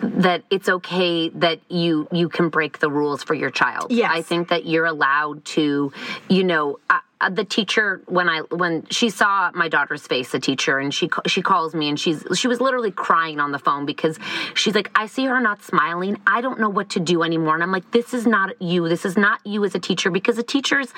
[0.00, 3.90] that it's okay that you you can break the rules for your child.
[3.90, 4.10] Yes.
[4.12, 5.92] I think that you're allowed to,
[6.28, 10.38] you know, uh, Uh, the teacher when I when she saw my daughter's face, the
[10.38, 13.86] teacher, and she she calls me and she's she was literally crying on the phone
[13.86, 14.18] because
[14.54, 16.20] she's like, I see her not smiling.
[16.26, 17.54] I don't know what to do anymore.
[17.54, 18.88] And I'm like, this is not you.
[18.88, 20.88] This is not you as a teacher because the teachers,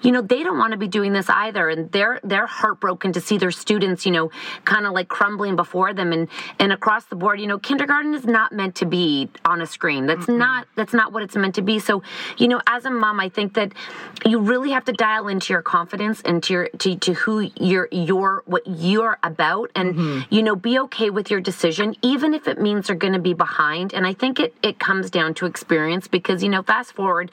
[0.00, 3.20] you know, they don't want to be doing this either, and they're they're heartbroken to
[3.20, 4.30] see their students, you know,
[4.64, 6.28] kind of like crumbling before them, and
[6.58, 10.06] and across the board, you know, kindergarten is not meant to be on a screen.
[10.06, 11.78] That's not that's not what it's meant to be.
[11.78, 12.02] So,
[12.38, 13.72] you know, as a mom, I think that
[14.24, 17.88] you really have to dial into your confidence and to your to, to who you're
[17.90, 22.60] you're what you're about and you know be okay with your decision even if it
[22.60, 26.06] means they're going to be behind and i think it it comes down to experience
[26.06, 27.28] because you know fast forward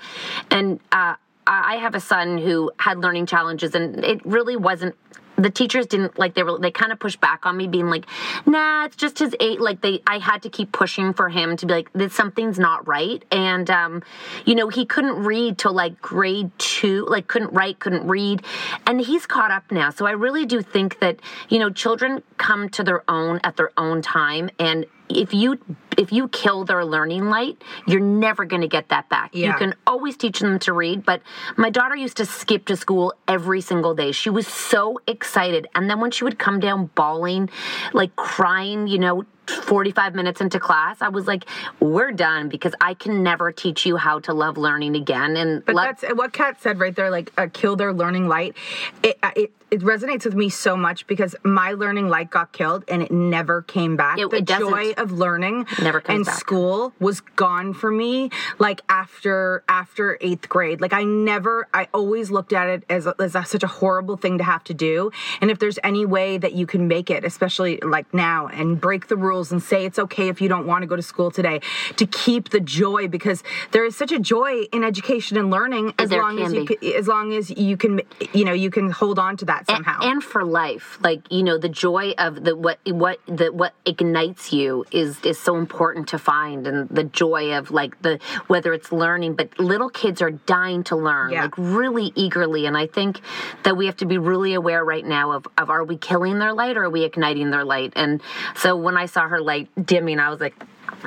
[0.50, 1.16] and uh
[1.48, 4.96] I have a son who had learning challenges, and it really wasn't.
[5.42, 8.06] The teachers didn't like they were they kind of pushed back on me, being like,
[8.46, 9.60] "Nah, it's just his eight.
[9.60, 12.88] Like they, I had to keep pushing for him to be like, "This something's not
[12.88, 14.04] right." And um,
[14.46, 18.44] you know, he couldn't read till like grade two, like couldn't write, couldn't read,
[18.86, 19.90] and he's caught up now.
[19.90, 21.20] So I really do think that
[21.50, 25.60] you know, children come to their own at their own time, and if you
[25.98, 29.36] if you kill their learning light, you're never going to get that back.
[29.36, 31.22] You can always teach them to read, but
[31.58, 34.12] my daughter used to skip to school every single day.
[34.12, 35.68] She was so excited.
[35.76, 37.50] And then when she would come down bawling,
[37.94, 41.46] like crying, you know, 45 minutes into class, I was like,
[41.80, 45.36] we're done because I can never teach you how to love learning again.
[45.36, 47.10] And But let- that's what Cat said right there.
[47.10, 48.56] Like, uh, kill their learning light.
[49.04, 53.02] It, it it resonates with me so much because my learning light got killed and
[53.02, 54.20] it never came back.
[54.20, 56.36] It- the it joy of learning Never comes and back.
[56.38, 60.82] school was gone for me like after after eighth grade.
[60.82, 64.38] Like I never, I always looked at it as, as a, such a horrible thing
[64.40, 65.12] to have to do.
[65.40, 69.08] And if there's any way that you can make it, especially like now, and break
[69.08, 71.62] the rules and say it's okay if you don't want to go to school today,
[71.96, 73.42] to keep the joy because
[73.72, 76.78] there is such a joy in education and learning as There long as you can,
[76.94, 78.02] as long as you can,
[78.34, 80.00] you know, you can hold on to that somehow.
[80.02, 80.98] and for life.
[81.02, 85.40] Like you know the joy of the what what the what ignites you is is
[85.40, 89.90] so important to find and the joy of like the whether it's learning but little
[89.90, 91.44] kids are dying to learn Yeah.
[91.44, 93.22] like really eagerly and i think
[93.64, 96.54] that we have to be really aware right now of of are we killing their
[96.54, 97.94] light or are we igniting their light?
[97.96, 98.22] And
[98.56, 100.56] so when i saw her light dimming i was like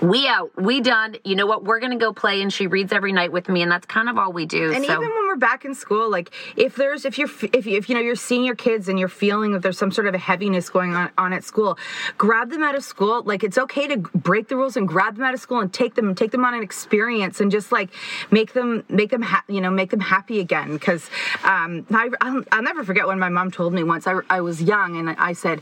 [0.03, 0.51] we out.
[0.57, 1.15] We done.
[1.25, 1.63] You know what?
[1.63, 4.19] We're gonna go play and she reads every night with me and that's kind of
[4.19, 7.31] all we do And so even when back in school, like if there's if you're
[7.53, 9.91] if you, if you know you're seeing your kids and you're feeling that there's some
[9.91, 11.79] sort of a heaviness going on on at school,
[12.19, 13.23] grab them out of school.
[13.23, 15.95] Like it's okay to break the rules and grab them out of school and take
[15.95, 17.91] them and take them on an experience and just like
[18.31, 20.75] make them make them ha- you know make them happy again.
[20.75, 21.09] Because
[21.45, 24.63] um, I, I'll, I'll never forget when my mom told me once I, I was
[24.63, 25.61] young and I said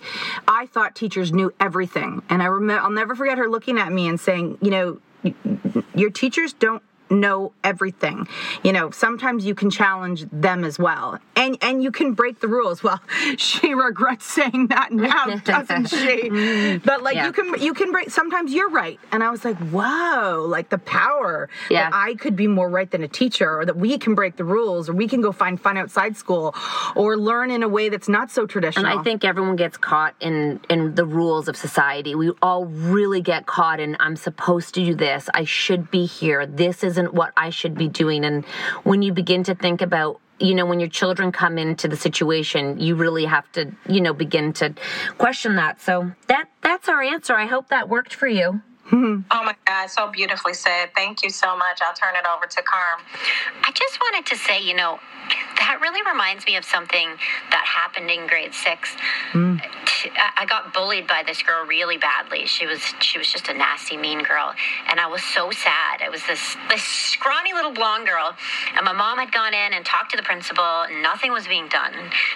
[0.49, 4.09] I thought teachers knew everything, and I remember I'll never forget her looking at me
[4.09, 5.01] and saying, you know,
[5.95, 6.83] your teachers don't
[7.13, 8.27] know everything.
[8.65, 11.19] You know, sometimes you can challenge them as well.
[11.37, 12.83] And and you can break the rules.
[12.83, 13.01] Well,
[13.37, 16.79] she regrets saying that now, doesn't she?
[16.85, 17.27] But like Yeah.
[17.27, 18.99] you can you can break sometimes you're right.
[19.13, 21.91] And I was like, "Whoa, like the power Yeah.
[21.91, 24.45] that I could be more right than a teacher or that we can break the
[24.45, 26.55] rules or we can go find fun outside school
[26.97, 30.15] or learn in a way that's not so traditional." And I think everyone gets caught
[30.21, 32.15] in in the rules of society.
[32.15, 35.29] We all really get caught in I'm supposed to do this.
[35.35, 36.47] I should be here.
[36.47, 38.25] This isn't what I should be doing.
[38.25, 38.45] And
[38.85, 42.81] when you begin to think about you know when your children come into the situation
[42.81, 44.75] you really have to you know begin to
[45.19, 45.81] question that.
[45.81, 47.35] So that that's our answer.
[47.35, 48.63] I hope that worked for you
[48.93, 49.23] Mm-hmm.
[49.31, 50.91] Oh my God, so beautifully said.
[50.95, 51.81] Thank you so much.
[51.81, 53.01] I'll turn it over to Carm.
[53.65, 55.01] I just wanted to say, you know,
[55.57, 57.09] that really reminds me of something
[57.51, 58.91] that happened in grade six.
[59.33, 59.61] Mm.
[59.63, 62.45] I I got bullied by this girl really badly.
[62.47, 64.53] She was she was just a nasty, mean girl,
[64.91, 66.03] and I was so sad.
[66.05, 68.35] I was this this scrawny little blonde girl,
[68.77, 71.69] and my mom had gone in and talked to the principal, and nothing was being
[71.69, 71.93] done.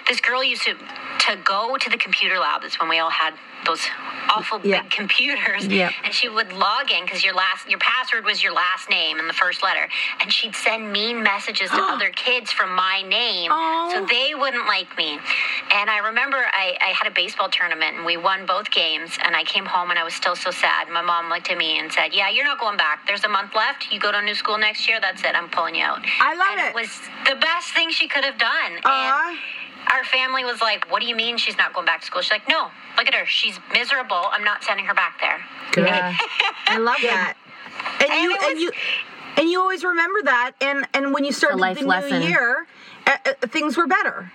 [0.07, 2.61] This girl used to to go to the computer lab.
[2.63, 3.33] That's when we all had
[3.65, 3.81] those
[4.29, 4.81] awful Yeah.
[4.83, 5.91] big computers, Yep.
[6.05, 9.29] and she would log in because your last your password was your last name and
[9.29, 9.87] the first letter,
[10.21, 14.07] and she'd send mean messages to other kids from my name, so oh.
[14.09, 15.19] they wouldn't like me.
[15.73, 19.35] And I remember I, I had a baseball tournament and we won both games, and
[19.35, 20.89] I came home and I was still so sad.
[20.89, 23.05] My mom looked at me and said, "Yeah, you're not going back.
[23.07, 23.91] There's a month left.
[23.91, 24.99] You go to a new school next year.
[24.99, 25.35] That's it.
[25.35, 26.69] I'm pulling you out." I love and it.
[26.69, 28.79] It was the best thing she could have done.
[28.83, 29.29] Aw.
[29.29, 29.37] And
[29.91, 32.31] our family was like, "What do you mean she's not going back to school?" She's
[32.31, 33.25] like, "No, look at her.
[33.25, 34.21] She's miserable.
[34.31, 35.87] I'm not sending her back there." Good.
[36.67, 37.35] I love that.
[38.01, 38.71] And, And you it and you
[39.37, 42.21] and you always remember that and and when you started life the new lesson.
[42.23, 42.67] year
[43.05, 44.31] uh, uh, things were better.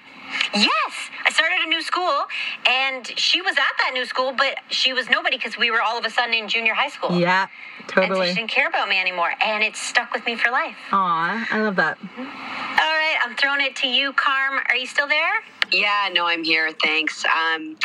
[0.54, 2.26] Yes, I started a new school,
[2.68, 5.98] and she was at that new school, but she was nobody because we were all
[5.98, 7.18] of a sudden in junior high school.
[7.18, 7.48] Yeah,
[7.86, 8.06] totally.
[8.06, 10.76] And so she didn't care about me anymore, and it stuck with me for life.
[10.92, 11.98] Aw, I love that.
[12.18, 14.60] All right, I'm throwing it to you, Carm.
[14.68, 15.42] Are you still there?
[15.72, 16.70] Yeah, no, I'm here.
[16.82, 17.24] Thanks.
[17.24, 17.76] Um,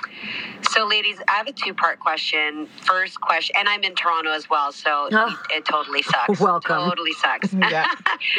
[0.71, 2.67] so, ladies, I have a two part question.
[2.85, 5.39] First question, and I'm in Toronto as well, so Oh.
[5.51, 6.39] it totally sucks.
[6.39, 6.89] Welcome.
[6.89, 7.53] Totally sucks.
[7.53, 7.87] Yeah.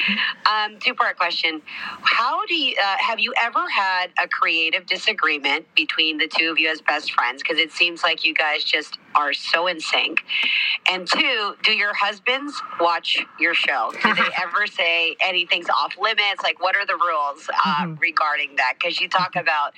[0.53, 1.63] um, two part question.
[2.03, 6.59] How do you, uh, have you ever had a creative disagreement between the two of
[6.59, 7.43] you as best friends?
[7.43, 10.21] Because it seems like you guys just are so in sync.
[10.91, 13.91] And two, do your husbands watch your show?
[14.03, 16.43] Do they ever say anything's off limits?
[16.43, 18.75] Like, what are the rules uh, regarding that?
[18.79, 19.73] Because you talk about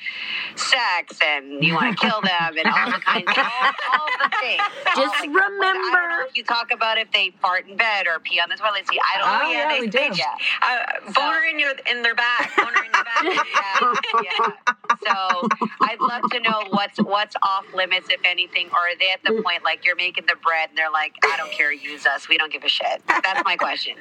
[0.56, 3.44] sex and you want to kill them and all the kinds, all,
[3.92, 4.60] all the things.
[4.96, 7.76] All Just the- I don't know remember- if you talk about if they fart in
[7.76, 9.00] bed or pee on the toilet seat.
[9.14, 9.48] I don't know.
[9.48, 9.98] Oh, yeah, we do.
[10.18, 10.34] Yeah.
[10.62, 12.50] Uh, boner in your in their back.
[12.56, 13.22] Boner in your back.
[14.24, 14.72] yeah, yeah.
[15.06, 15.48] So
[15.80, 19.42] I'd love to know what's what's off limits, if anything, or are they at the
[19.42, 22.36] point like you're making the bread and they're like, I don't care, use us, we
[22.38, 23.02] don't give a shit.
[23.06, 23.96] That's my question.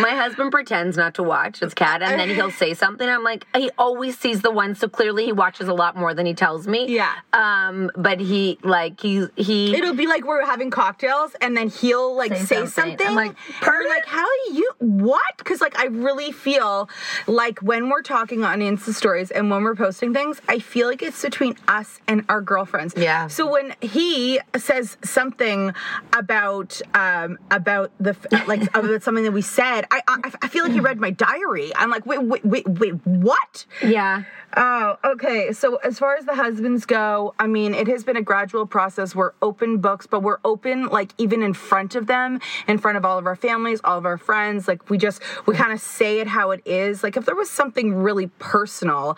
[0.00, 3.46] my husband pretends not to watch his cat and then he'll say something i'm like
[3.54, 6.66] he always sees the one so clearly he watches a lot more than he tells
[6.66, 7.12] me Yeah.
[7.32, 12.14] um but he like he he It'll be like we're having cocktails, and then he'll
[12.16, 12.98] like Say say, something.
[12.98, 13.06] something.
[13.06, 13.36] I'm like,
[13.66, 15.22] or like, how do you what?
[15.38, 16.88] Because like I really feel
[17.26, 21.02] like when we're talking on Insta stories and when we're posting things, I feel like
[21.02, 22.94] it's between us and our girlfriends.
[22.96, 23.28] Yeah.
[23.28, 25.72] So when he says something
[26.12, 28.16] about um about the
[28.46, 31.72] like about something that we said, I I, I feel like he read my diary.
[31.76, 33.66] I'm like, wait wait wait wait what?
[33.82, 34.24] yeah
[34.56, 35.52] Oh, okay.
[35.52, 39.14] So as far as the husbands go, I mean, it has been a gradual process.
[39.14, 43.04] We're open books, but we're open like even in front of them, in front of
[43.04, 44.66] all of our families, all of our friends.
[44.66, 47.04] Like we just we kind of say it how it is.
[47.04, 49.16] Like if there was something really personal,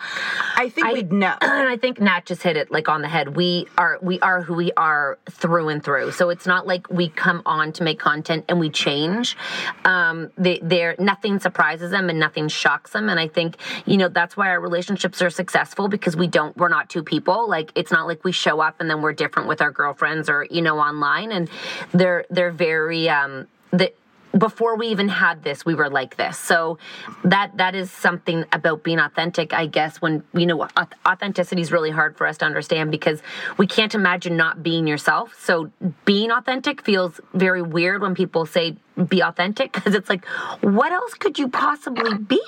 [0.55, 1.35] I think I, we'd know.
[1.41, 3.35] And I think Nat just hit it like on the head.
[3.35, 6.11] We are we are who we are through and through.
[6.11, 9.35] So it's not like we come on to make content and we change.
[9.83, 13.09] Um, they, they're nothing surprises them and nothing shocks them.
[13.09, 13.57] And I think
[13.87, 17.49] you know that's why our relationships are successful because we don't we're not two people.
[17.49, 20.45] Like it's not like we show up and then we're different with our girlfriends or
[20.49, 21.31] you know online.
[21.31, 21.49] And
[21.91, 23.91] they're they're very um the
[24.37, 26.79] before we even had this we were like this so
[27.23, 30.67] that that is something about being authentic i guess when you know
[31.05, 33.21] authenticity is really hard for us to understand because
[33.57, 35.71] we can't imagine not being yourself so
[36.05, 38.75] being authentic feels very weird when people say
[39.07, 40.25] be authentic because it's like
[40.61, 42.41] what else could you possibly be?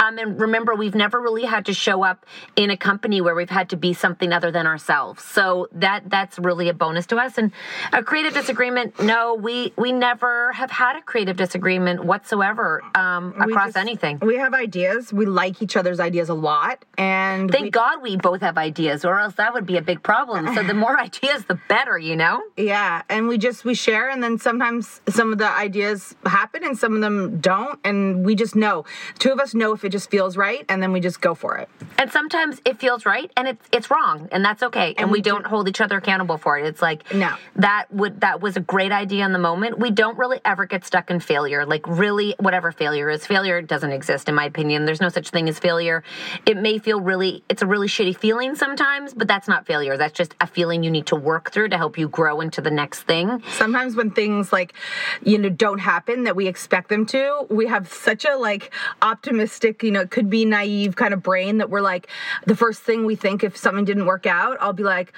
[0.00, 3.50] Um, and remember we've never really had to show up in a company where we've
[3.50, 5.24] had to be something other than ourselves.
[5.24, 7.38] So that that's really a bonus to us.
[7.38, 7.52] And
[7.92, 13.68] a creative disagreement no we we never have had a creative disagreement whatsoever um, across
[13.68, 14.18] just, anything.
[14.22, 15.12] we have ideas.
[15.12, 19.04] We like each other's ideas a lot and thank we, god we both have ideas
[19.04, 20.54] or else that would be a big problem.
[20.54, 22.42] So the more ideas the better you know?
[22.56, 26.78] Yeah and we just we share and then sometimes some of the ideas happen and
[26.78, 28.84] some of them don't and we just know.
[29.18, 31.56] Two of us know if it just feels right and then we just go for
[31.56, 31.68] it.
[31.98, 35.18] And sometimes it feels right and it's it's wrong and that's okay and, and we,
[35.18, 35.48] we, don't do.
[35.48, 36.66] hold each other accountable for it.
[36.66, 37.34] It's like no.
[37.56, 39.78] that would that was a great idea in the moment.
[39.78, 41.64] We don't really ever get stuck in failure.
[41.64, 44.84] Like really whatever failure is failure doesn't exist in my opinion.
[44.84, 46.04] There's no such thing as failure.
[46.44, 49.96] It may feel really it's a really shitty feeling sometimes but that's not failure.
[49.96, 52.70] That's just a feeling you need to work through to help you grow into the
[52.70, 53.42] next thing.
[53.52, 54.74] Sometimes when things like
[55.22, 59.82] you know don't happen that we expect them to, we have such a like optimistic,
[59.82, 62.08] you know, it could be naive kind of brain that we're like,
[62.46, 65.12] the first thing we think if something didn't work out, I'll be like,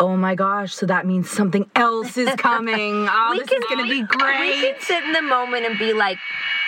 [0.00, 3.08] oh my gosh, so that means something else is coming.
[3.22, 4.40] Oh, this can, is going to be great.
[4.40, 6.18] We can sit in the moment and be like,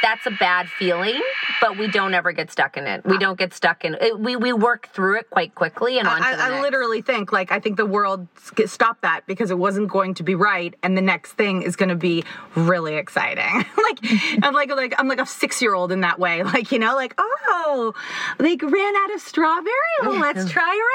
[0.03, 1.21] that's a bad feeling,
[1.61, 3.07] but we don't ever get stuck in it.
[3.07, 4.19] We don't get stuck in it.
[4.19, 7.61] We, we work through it quite quickly and on I, I literally think, like, I
[7.61, 8.27] think the world
[8.67, 11.89] stopped that because it wasn't going to be right, and the next thing is going
[11.89, 12.25] to be
[12.57, 13.45] really exciting.
[13.77, 13.99] like,
[14.43, 16.43] I'm like, like, I'm like a six year old in that way.
[16.43, 17.95] Like, you know, like, oh,
[18.39, 19.73] they ran out of strawberry.
[20.03, 20.91] Well, let's try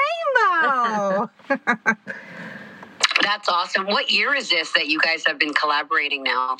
[1.48, 1.58] rainbow.
[3.22, 3.86] That's awesome.
[3.86, 6.56] What year is this that you guys have been collaborating now?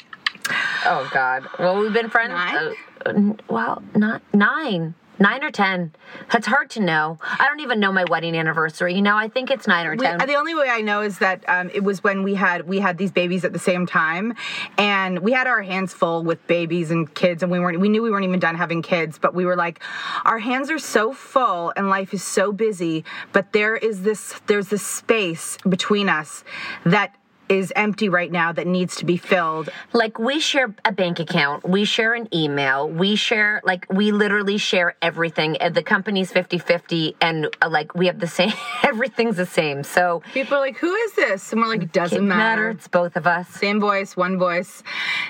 [0.84, 1.46] Oh God.
[1.58, 2.32] Well, we've been friends.
[2.32, 2.74] Nine?
[3.04, 4.94] Uh, well, not nine.
[5.18, 5.92] Nine or ten.
[6.32, 7.18] That's hard to know.
[7.22, 8.94] I don't even know my wedding anniversary.
[8.94, 10.18] You know, I think it's nine or ten.
[10.18, 12.78] We, the only way I know is that um, it was when we had we
[12.78, 14.34] had these babies at the same time,
[14.76, 17.80] and we had our hands full with babies and kids, and we weren't.
[17.80, 19.80] We knew we weren't even done having kids, but we were like,
[20.24, 24.68] our hands are so full and life is so busy, but there is this there's
[24.68, 26.44] this space between us
[26.84, 27.14] that
[27.48, 29.68] is empty right now that needs to be filled.
[29.92, 34.58] Like we share a bank account, we share an email, we share like we literally
[34.58, 35.56] share everything.
[35.72, 39.82] The company's 50-50 and uh, like we have the same everything's the same.
[39.84, 42.38] So people are like, "Who is this?" And we're like, "It doesn't matter.
[42.38, 42.70] matter.
[42.70, 43.48] It's both of us.
[43.48, 44.82] Same voice, one voice."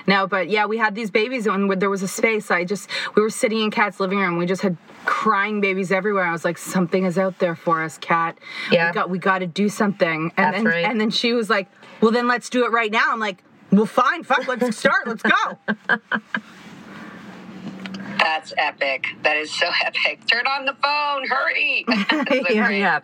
[0.07, 2.51] No, but yeah, we had these babies and there was a space.
[2.51, 4.37] I just we were sitting in Cat's living room.
[4.37, 6.25] We just had crying babies everywhere.
[6.25, 8.37] I was like, "Something is out there for us, Kat.
[8.71, 8.89] Yeah.
[8.89, 10.85] We got we got to do something." And That's then right.
[10.85, 11.67] and then she was like,
[12.01, 13.05] well, then let's do it right now.
[13.11, 15.57] I'm like, well, fine, fuck, let's start, let's go.
[18.19, 19.07] That's epic.
[19.23, 20.25] That is so epic.
[20.27, 21.85] Turn on the phone, hurry.
[22.53, 22.99] yeah, yeah.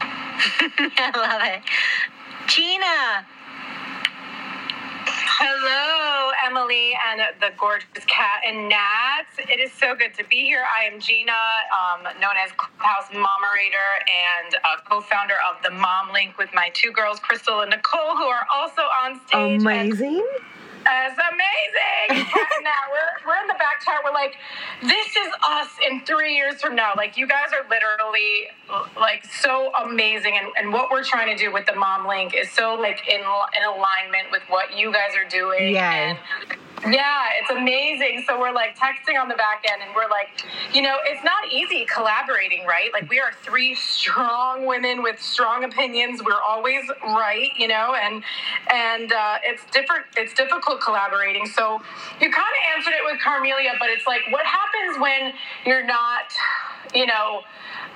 [0.00, 1.62] I love it.
[2.48, 3.26] Gina.
[5.40, 6.32] Hello,
[6.78, 9.38] Emily and the gorgeous Cat and Nats.
[9.38, 10.64] It is so good to be here.
[10.64, 14.54] I am Gina, um, known as Clubhouse Momerator and
[14.88, 18.82] co-founder of the Mom Link with my two girls, Crystal and Nicole, who are also
[18.82, 19.60] on stage.
[19.62, 20.26] Amazing.
[20.90, 22.32] And- it's amazing.
[22.62, 24.00] now we're we're in the back chart.
[24.04, 24.36] We're like,
[24.80, 26.92] this is us in three years from now.
[26.96, 28.48] Like you guys are literally
[28.96, 32.50] like so amazing, and, and what we're trying to do with the Mom Link is
[32.52, 35.74] so like in in alignment with what you guys are doing.
[35.74, 35.92] Yeah.
[35.92, 36.18] And
[36.86, 38.24] yeah, it's amazing.
[38.26, 40.28] So we're like texting on the back end, and we're like,
[40.74, 42.92] you know, it's not easy collaborating, right?
[42.92, 46.22] Like we are three strong women with strong opinions.
[46.22, 48.22] We're always right, you know, and
[48.72, 50.04] and uh, it's different.
[50.16, 51.46] It's difficult collaborating.
[51.46, 51.80] So
[52.20, 55.32] you kind of answered it with Carmelia, but it's like, what happens when
[55.66, 56.32] you're not,
[56.94, 57.42] you know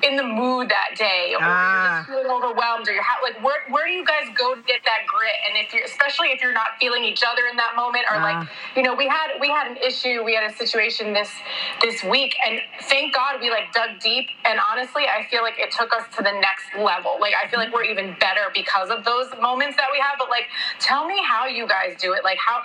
[0.03, 1.47] in the mood that day, or Ah.
[1.47, 4.61] you're just feeling overwhelmed, or you're ha- like, where where do you guys go to
[4.63, 5.33] get that grit?
[5.49, 8.23] And if you're, especially if you're not feeling each other in that moment, or Ah.
[8.23, 11.31] like, you know, we had we had an issue, we had a situation this
[11.81, 14.29] this week, and thank God we like dug deep.
[14.45, 17.19] And honestly, I feel like it took us to the next level.
[17.21, 20.19] Like I feel like we're even better because of those moments that we have.
[20.19, 20.49] But like,
[20.81, 22.25] tell me how you guys do it.
[22.25, 22.63] Like how.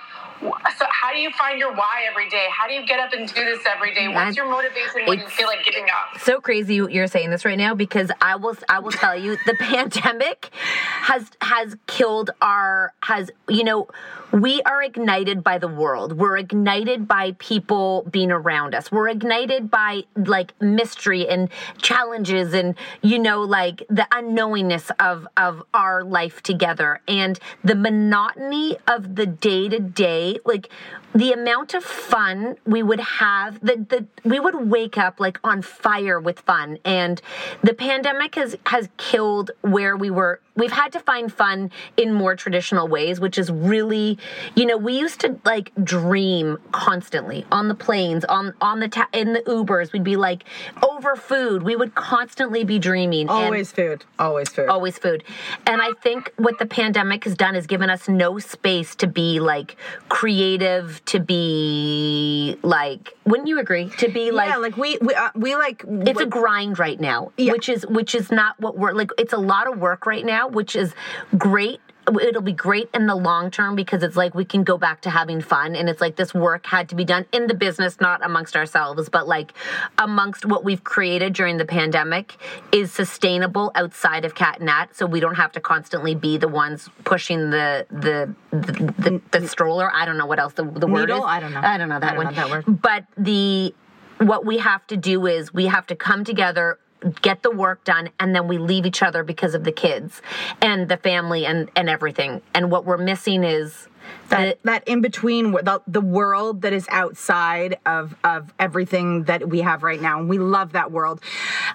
[0.77, 2.45] So how do you find your why every day?
[2.55, 4.07] How do you get up and do this every day?
[4.07, 6.19] What's your motivation when you feel like giving up?
[6.21, 9.53] so crazy you're saying this right now because I will I will tell you the
[9.59, 13.87] pandemic has has killed our has you know
[14.31, 16.17] we are ignited by the world.
[16.17, 18.91] We're ignited by people being around us.
[18.91, 25.63] We're ignited by like mystery and challenges and you know like the unknowingness of of
[25.73, 30.69] our life together and the monotony of the day to day like
[31.13, 35.61] the amount of fun we would have the, the we would wake up like on
[35.61, 36.77] fire with fun.
[36.85, 37.21] And
[37.61, 42.35] the pandemic has has killed where we were we've had to find fun in more
[42.35, 44.17] traditional ways which is really
[44.55, 49.07] you know we used to like dream constantly on the planes on on the ta-
[49.13, 50.43] in the ubers we'd be like
[50.83, 54.03] over food we would constantly be dreaming Always food.
[54.19, 54.67] Always food.
[54.67, 55.23] always food
[55.65, 59.39] and i think what the pandemic has done is given us no space to be
[59.39, 59.77] like
[60.09, 65.29] creative to be like wouldn't you agree to be like yeah, like we we uh,
[65.35, 67.51] we like it's a grind right now yeah.
[67.51, 70.46] which is which is not what we're like it's a lot of work right now
[70.47, 70.93] which is
[71.37, 71.81] great
[72.21, 75.09] it'll be great in the long term because it's like we can go back to
[75.09, 78.23] having fun and it's like this work had to be done in the business not
[78.25, 79.53] amongst ourselves but like
[79.97, 82.37] amongst what we've created during the pandemic
[82.71, 86.47] is sustainable outside of Cat and nat so we don't have to constantly be the
[86.47, 90.87] ones pushing the the the, the, the stroller i don't know what else the, the
[90.87, 91.17] word Needle?
[91.19, 91.61] is I don't know.
[91.61, 92.81] i don't know that I don't one know that word.
[92.81, 93.73] but the
[94.19, 96.79] what we have to do is we have to come together
[97.21, 100.21] get the work done and then we leave each other because of the kids
[100.61, 102.41] and the family and and everything.
[102.53, 103.87] And what we're missing is
[104.29, 109.61] that that in between the, the world that is outside of of everything that we
[109.61, 110.19] have right now.
[110.19, 111.21] And we love that world.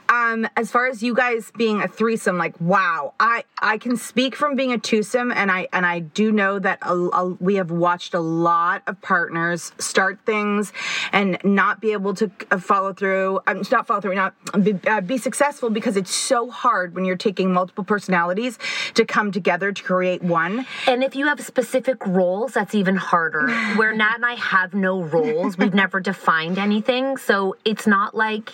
[0.08, 4.34] Um as far as you guys being a threesome like wow i i can speak
[4.34, 7.70] from being a twosome and i and i do know that a, a, we have
[7.70, 10.72] watched a lot of partners start things
[11.12, 15.00] and not be able to uh, follow through um, not follow through not be, uh,
[15.00, 18.58] be successful because it's so hard when you're taking multiple personalities
[18.94, 20.66] to come together to create one.
[20.86, 22.21] And if you have specific roles
[22.54, 23.48] that's even harder.
[23.76, 27.16] Where nat and i have no roles we've never defined anything.
[27.16, 28.52] So it's not like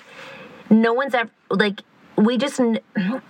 [0.70, 1.82] no one's ever like
[2.16, 2.60] we just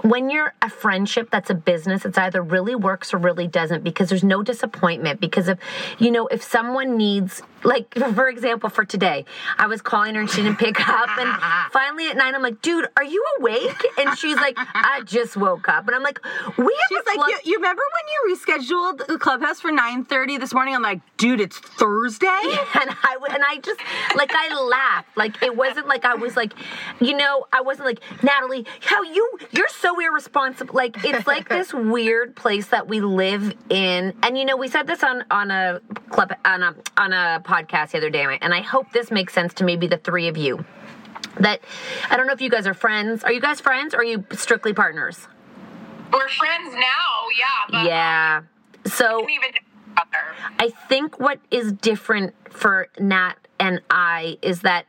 [0.00, 4.08] when you're a friendship that's a business it's either really works or really doesn't because
[4.08, 5.58] there's no disappointment because of
[5.98, 9.24] you know if someone needs like for example for today
[9.58, 12.60] i was calling her and she didn't pick up and finally at night i'm like
[12.62, 16.20] dude are you awake and she's like i just woke up and i'm like
[16.56, 19.70] we have She's a like, club- you, you remember when you rescheduled the clubhouse for
[19.70, 20.74] 9.30 this morning?
[20.74, 22.26] I'm like, dude, it's Thursday?
[22.26, 23.80] and I and I just
[24.16, 25.16] like I laughed.
[25.16, 26.52] Like it wasn't like I was like,
[27.00, 28.64] you know, I wasn't like Natalie.
[28.80, 29.38] How you?
[29.50, 30.74] You're so irresponsible.
[30.74, 34.14] Like it's like this weird place that we live in.
[34.22, 35.80] And you know, we said this on on a
[36.10, 39.54] club on a on a podcast the other day, and I hope this makes sense
[39.54, 40.64] to maybe the three of you.
[41.40, 41.60] That
[42.10, 43.24] I don't know if you guys are friends.
[43.24, 45.26] Are you guys friends or are you strictly partners?
[46.12, 47.46] We're friends now, yeah.
[47.70, 48.40] But Yeah.
[48.40, 49.50] Um, so even
[49.96, 50.52] other.
[50.58, 54.86] I think what is different for Nat and I is that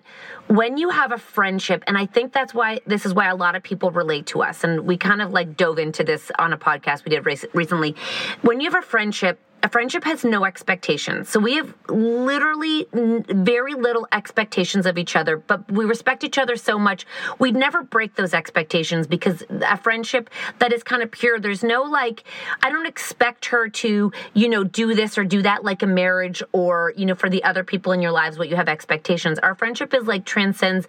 [0.47, 3.55] when you have a friendship, and I think that's why this is why a lot
[3.55, 6.57] of people relate to us, and we kind of like dove into this on a
[6.57, 7.95] podcast we did recently.
[8.41, 11.29] When you have a friendship, a friendship has no expectations.
[11.29, 16.55] So we have literally very little expectations of each other, but we respect each other
[16.55, 17.05] so much.
[17.39, 20.29] We'd never break those expectations because a friendship
[20.59, 22.23] that is kind of pure, there's no like,
[22.63, 26.41] I don't expect her to, you know, do this or do that like a marriage
[26.51, 29.39] or, you know, for the other people in your lives, what you have expectations.
[29.39, 30.87] Our friendship is like transcends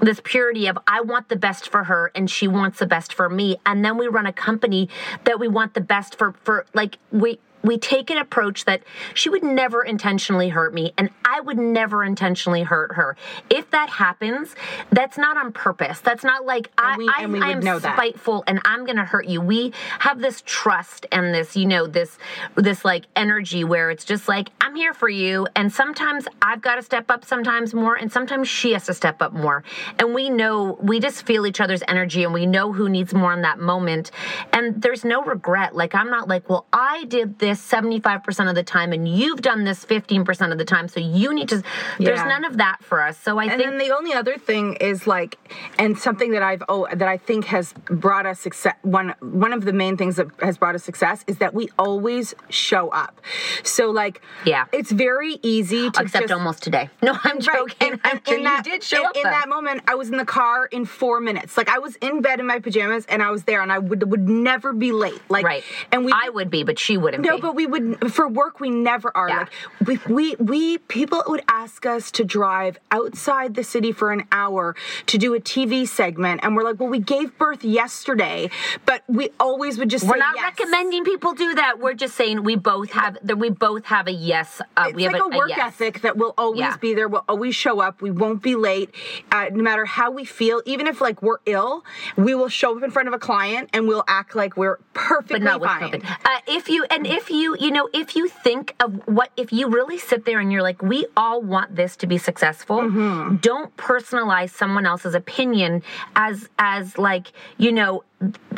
[0.00, 3.28] this purity of I want the best for her and she wants the best for
[3.28, 3.58] me.
[3.64, 4.88] And then we run a company
[5.24, 8.82] that we want the best for, for like, we, we take an approach that
[9.14, 13.16] she would never intentionally hurt me and I would never intentionally hurt her.
[13.50, 14.54] If that happens,
[14.90, 16.00] that's not on purpose.
[16.00, 17.96] That's not like I, we- I, I am know that.
[17.96, 19.40] spiteful and I'm going to hurt you.
[19.40, 22.18] We have this trust and this, you know, this
[22.54, 26.76] this like energy where it's just like I'm here for you and sometimes I've got
[26.76, 29.62] to step up sometimes more and sometimes she has to step up more.
[29.98, 33.32] And we know we just feel each other's energy and we know who needs more
[33.32, 34.10] in that moment.
[34.52, 35.74] And there's no regret.
[35.76, 39.42] Like I'm not like, well, I did this this 75% of the time and you've
[39.42, 40.88] done this 15% of the time.
[40.88, 41.62] So you need to,
[41.98, 42.24] there's Yeah.
[42.24, 43.18] none of that for us.
[43.18, 45.36] So I and think then the only other thing is like,
[45.78, 48.74] and something that I've oh that I think has brought us success.
[48.82, 52.34] One one of the main things that has brought us success is that we always
[52.48, 53.20] show up.
[53.62, 54.66] So like, Yeah.
[54.72, 56.88] it's very easy to Except just, almost today.
[57.02, 57.98] No, I'm joking.
[58.04, 59.30] I'm sure you did show up, in though.
[59.30, 59.82] that moment.
[59.88, 61.56] I was in the car in four minutes.
[61.56, 64.08] Like I was in bed in my pajamas and I was there, and I would
[64.10, 65.20] would never be late.
[65.28, 65.64] Like right.
[65.92, 67.39] and we I would be, but she wouldn't no, be.
[67.40, 68.60] But we would for work.
[68.60, 69.28] We never are.
[69.28, 69.50] Like
[69.86, 74.74] we, we we people would ask us to drive outside the city for an hour
[75.06, 78.50] to do a TV segment, and we're like, well, we gave birth yesterday,
[78.86, 80.44] but we always would just We're not yes.
[80.44, 81.78] recommending people do that.
[81.78, 84.60] We're just saying we both have that we both have a yes.
[84.76, 85.58] Uh, It's we have like a, work yes.
[85.74, 86.76] ethic that will always Yeah.
[86.76, 87.08] be there.
[87.08, 88.02] We'll always show up.
[88.02, 88.90] We won't be late,
[89.32, 90.62] uh, no matter how we feel.
[90.66, 91.84] Even if like we're ill,
[92.16, 95.38] we will show up in front of a client and we'll act like we're perfectly
[95.38, 95.92] but not with fine.
[95.92, 96.04] COVID.
[96.24, 99.68] Uh, if you and if you you know if you think of what if you
[99.68, 103.36] really sit there and you're like we all want this to be successful, Mm-hmm.
[103.36, 105.82] don't personalize someone else's opinion
[106.16, 108.04] as as like you know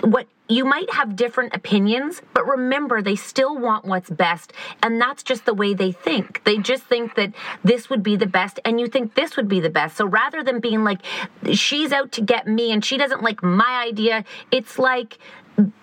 [0.03, 4.53] what you might have different opinions, but remember they still want what's best,
[4.83, 6.43] and that's just the way they think.
[6.45, 7.33] They just think that
[7.65, 9.97] this would be the best, and you think this would be the best.
[9.97, 11.01] So rather than being like
[11.53, 15.17] she's out to get me and she doesn't like my idea, it's like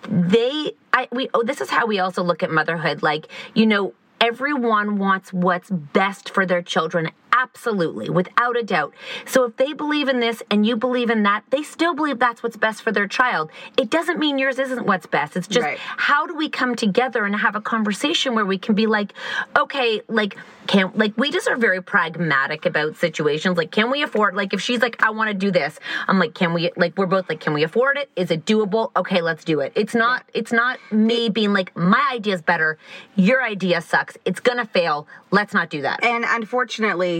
[0.08, 3.02] they I we oh this is how we also look at motherhood.
[3.02, 8.94] Like you know everyone wants what's best for their children absolutely without a doubt.
[9.26, 12.42] So if they believe in this and you believe in that they still believe that's
[12.42, 13.50] what's best for their child.
[13.76, 15.36] It doesn't mean yours isn't what's best.
[15.36, 15.78] It's just Right.
[15.78, 19.12] how do we come together and have a conversation where we can be like
[19.56, 23.56] okay like can like we just are very pragmatic about situations.
[23.56, 25.78] Like can we afford like if she's like i want to do this
[26.08, 28.10] i'm like can we like we're both like can we afford it?
[28.16, 28.90] Is it doable?
[28.96, 29.72] Okay let's do it.
[29.74, 32.78] It's not it's not me being like my idea is better.
[33.16, 34.16] Your idea sucks.
[34.24, 35.06] It's gonna fail.
[35.30, 36.02] Let's not do that.
[36.04, 37.19] And unfortunately,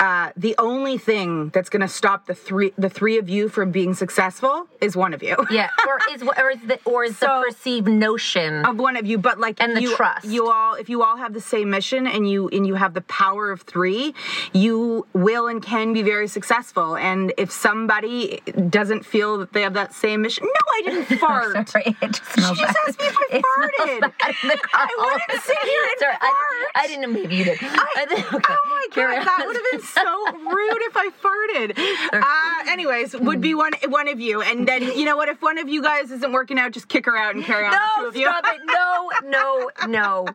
[0.00, 3.70] uh, the only thing that's going to stop the three the three of you from
[3.70, 5.36] being successful is one of you.
[5.50, 9.18] yeah or is or is the or is the perceived notion of one of you,
[9.18, 12.06] but like and the you, trust You all, if you all have the same mission
[12.06, 14.14] and you and you have the power of three,
[14.52, 16.96] you will and can be very successful.
[16.96, 21.68] And if somebody doesn't feel that they have that same mission, no, I didn't fart.
[21.68, 24.00] Sorry, it just she just asked me if I It farted.
[24.00, 26.72] bad in the car I wouldn't sit here and Sorry, I, fart.
[26.84, 27.58] I didn't know maybe you did.
[27.62, 28.52] I, think- okay.
[28.52, 28.86] Oh my
[29.16, 31.78] god, that would have been so rude if I farted.
[32.12, 35.28] Uh, anyways, would be one one of you, and then you know what?
[35.28, 37.72] If one of you guys isn't working out, just kick her out and carry on.
[37.72, 38.26] No, of you.
[38.26, 38.60] stop it.
[38.64, 40.26] No, no, no.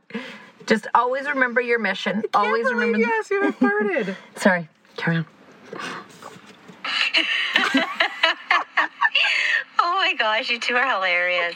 [0.66, 2.24] Just always remember your mission.
[2.34, 3.00] always remember.
[3.00, 4.16] Yes, you asked me if I farted.
[4.36, 5.26] Sorry, carry on.
[9.84, 11.56] Oh my gosh, you two are hilarious.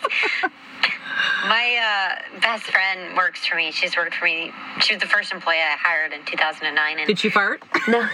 [1.48, 3.72] My uh, best friend works for me.
[3.72, 4.52] She's worked for me.
[4.82, 6.98] She was the first employee I hired in 2009.
[6.98, 7.64] And Did she fart?
[7.88, 8.00] No.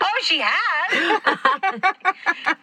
[0.00, 1.20] oh, she has.
[1.80, 1.94] but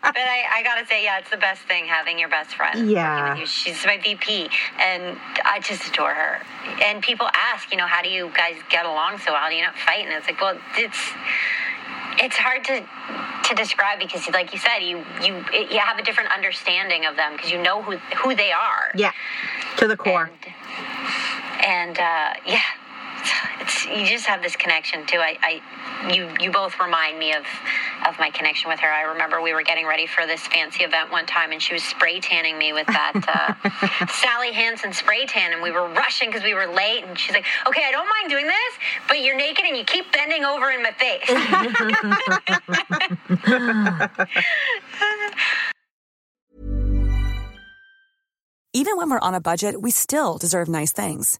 [0.01, 2.89] I, I gotta say, yeah, it's the best thing having your best friend.
[2.89, 3.21] Yeah.
[3.21, 3.73] working with you.
[3.73, 4.49] She's my VP,
[4.81, 6.41] and I just adore her.
[6.83, 9.49] And people ask, you know, how do you guys get along so well?
[9.49, 10.05] Do you not fight?
[10.05, 11.13] And it's like, well, it's
[12.17, 12.83] it's hard to
[13.49, 17.33] to describe because, like you said, you you you have a different understanding of them
[17.33, 18.91] because you know who who they are.
[18.95, 19.11] Yeah,
[19.77, 20.31] to the core.
[21.65, 22.61] and uh, yeah,
[23.59, 25.17] it's, you just have this connection too.
[25.17, 27.43] I, I, you, you both remind me of,
[28.07, 28.89] of my connection with her.
[28.89, 31.83] I remember we were getting ready for this fancy event one time, and she was
[31.83, 33.53] spray tanning me with that uh,
[34.21, 37.03] Sally Hansen spray tan, and we were rushing because we were late.
[37.03, 38.73] And she's like, "Okay, I don't mind doing this,
[39.07, 41.29] but you're naked and you keep bending over in my face."
[48.73, 51.39] Even when we're on a budget, we still deserve nice things.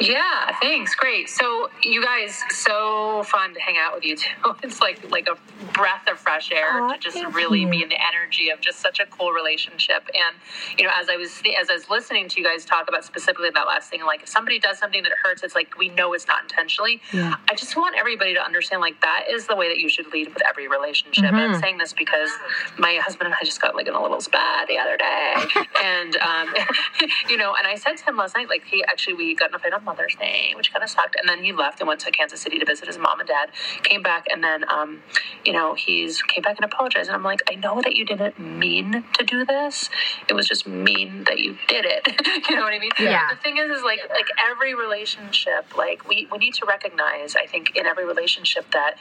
[0.00, 0.94] Yeah, thanks.
[0.94, 1.28] Great.
[1.28, 4.28] So you guys, so fun to hang out with you too.
[4.62, 5.36] It's like like a
[5.72, 9.06] breath of fresh air to just really be in the energy of just such a
[9.06, 10.08] cool relationship.
[10.14, 10.36] And
[10.78, 13.50] you know, as I was as I was listening to you guys talk about specifically
[13.52, 16.28] that last thing, like if somebody does something that hurts, it's like we know it's
[16.28, 17.00] not intentionally.
[17.12, 17.34] Yeah.
[17.50, 20.28] I just want everybody to understand like that is the way that you should lead
[20.28, 21.24] with every relationship.
[21.24, 22.30] And I'm saying this because
[22.78, 25.34] my husband and I just got like in a little spat the other day,
[25.82, 26.54] and um,
[27.28, 29.54] you know, and I said to him last night, like he actually we got in
[29.54, 32.00] a fight on Mother's Day, which kind of sucked, and then he left and went
[32.00, 33.50] to Kansas City to visit his mom and dad.
[33.82, 35.02] Came back, and then um,
[35.44, 38.38] you know he's came back and apologized, and I'm like, I know that you didn't
[38.38, 39.90] mean to do this.
[40.28, 42.06] It was just mean that you did it.
[42.48, 42.90] you know what I mean?
[42.98, 43.34] Yeah.
[43.34, 47.46] The thing is, is like like every relationship, like we we need to recognize, I
[47.46, 48.96] think, in every relationship that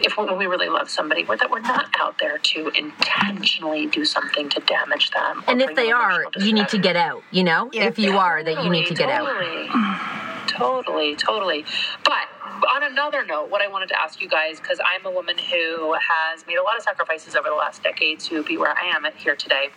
[0.00, 3.86] if we, when we really love somebody, we're that we're not out there to intentionally
[3.86, 5.42] do something to damage them.
[5.46, 7.70] And if they are, you need to get out, you know?
[7.72, 10.19] if you are, that you need to get out.
[10.50, 11.64] Totally, totally.
[12.04, 12.28] But
[12.74, 15.94] on another note, what I wanted to ask you guys, because I'm a woman who
[15.94, 19.06] has made a lot of sacrifices over the last decade to be where I am
[19.16, 19.70] here today.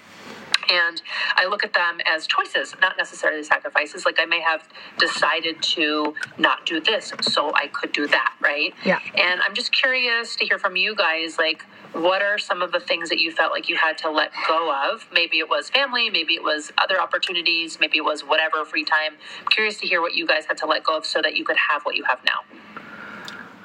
[0.72, 1.02] And
[1.36, 4.06] I look at them as choices, not necessarily sacrifices.
[4.06, 8.74] Like I may have decided to not do this so I could do that, right?
[8.86, 9.00] Yeah.
[9.16, 12.80] And I'm just curious to hear from you guys, like, what are some of the
[12.80, 15.08] things that you felt like you had to let go of?
[15.14, 19.14] Maybe it was family, maybe it was other opportunities, maybe it was whatever free time.
[19.42, 21.46] I'm curious to hear what you guys had to let go of so that you
[21.46, 22.40] could have what you have now.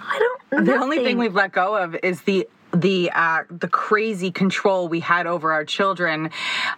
[0.01, 0.66] I don't.
[0.66, 5.01] The only thing we've let go of is the the uh, the crazy control we
[5.01, 6.31] had over our children,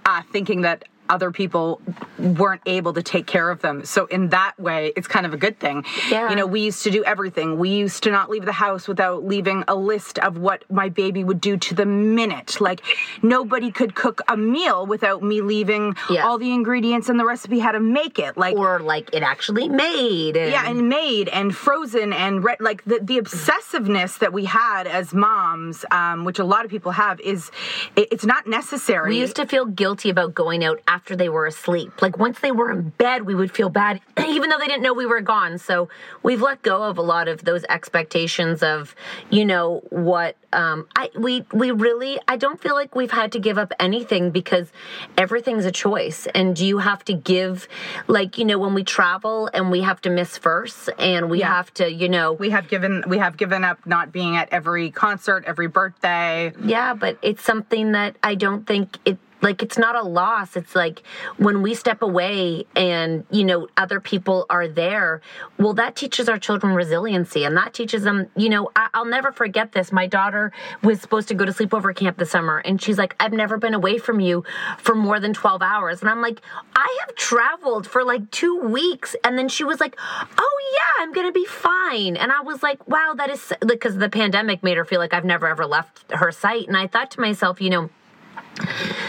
[0.04, 1.80] uh, thinking that other people
[2.18, 3.84] weren't able to take care of them.
[3.84, 5.84] So in that way, it's kind of a good thing.
[6.10, 6.30] Yeah.
[6.30, 7.58] You know, we used to do everything.
[7.58, 11.24] We used to not leave the house without leaving a list of what my baby
[11.24, 12.60] would do to the minute.
[12.60, 12.80] Like
[13.22, 17.72] nobody could cook a meal without me leaving all the ingredients and the recipe how
[17.72, 18.36] to make it.
[18.36, 20.36] Like or like it actually made.
[20.36, 24.86] and- yeah, and made and frozen and re- like the the obsessiveness that we had
[24.86, 27.50] as moms, um, which a lot of people have, is
[27.96, 29.10] it, it's not necessary.
[29.10, 32.00] We used to feel guilty about going out after they were asleep.
[32.02, 34.92] Like once they were in bed, we would feel bad, even though they didn't know
[34.94, 35.58] we were gone.
[35.58, 35.88] So
[36.22, 38.94] we've let go of a lot of those expectations of,
[39.30, 43.38] you know, what um, I we we really I don't feel like we've had to
[43.38, 44.72] give up anything because
[45.16, 47.68] everything's a choice, and you have to give,
[48.08, 51.54] like you know, when we travel and we have to miss first, and we Yeah.
[51.54, 54.90] have to, you know, we have given we have given up not being at every
[54.90, 56.52] concert, every birthday.
[56.64, 60.56] Yeah, but it's something that I don't think it like it's not a loss.
[60.56, 61.02] It's like
[61.36, 65.20] when we step away and you know other people are there.
[65.58, 68.28] Well, that teaches our children resiliency, and that teaches them.
[68.36, 69.92] You know, I, I'll never forget this.
[69.92, 73.32] My daughter was supposed to go to sleepover camp this summer, and she's like, "I've
[73.32, 74.44] never been away from you
[74.78, 76.40] for more than twelve hours," and I'm like,
[76.74, 79.96] "I have traveled for like two weeks," and then she was like,
[80.38, 84.08] "Oh yeah, I'm gonna be fine," and I was like, "Wow, that is because the
[84.08, 87.20] pandemic made her feel like I've never ever left her sight," and I thought to
[87.20, 87.90] myself, you know.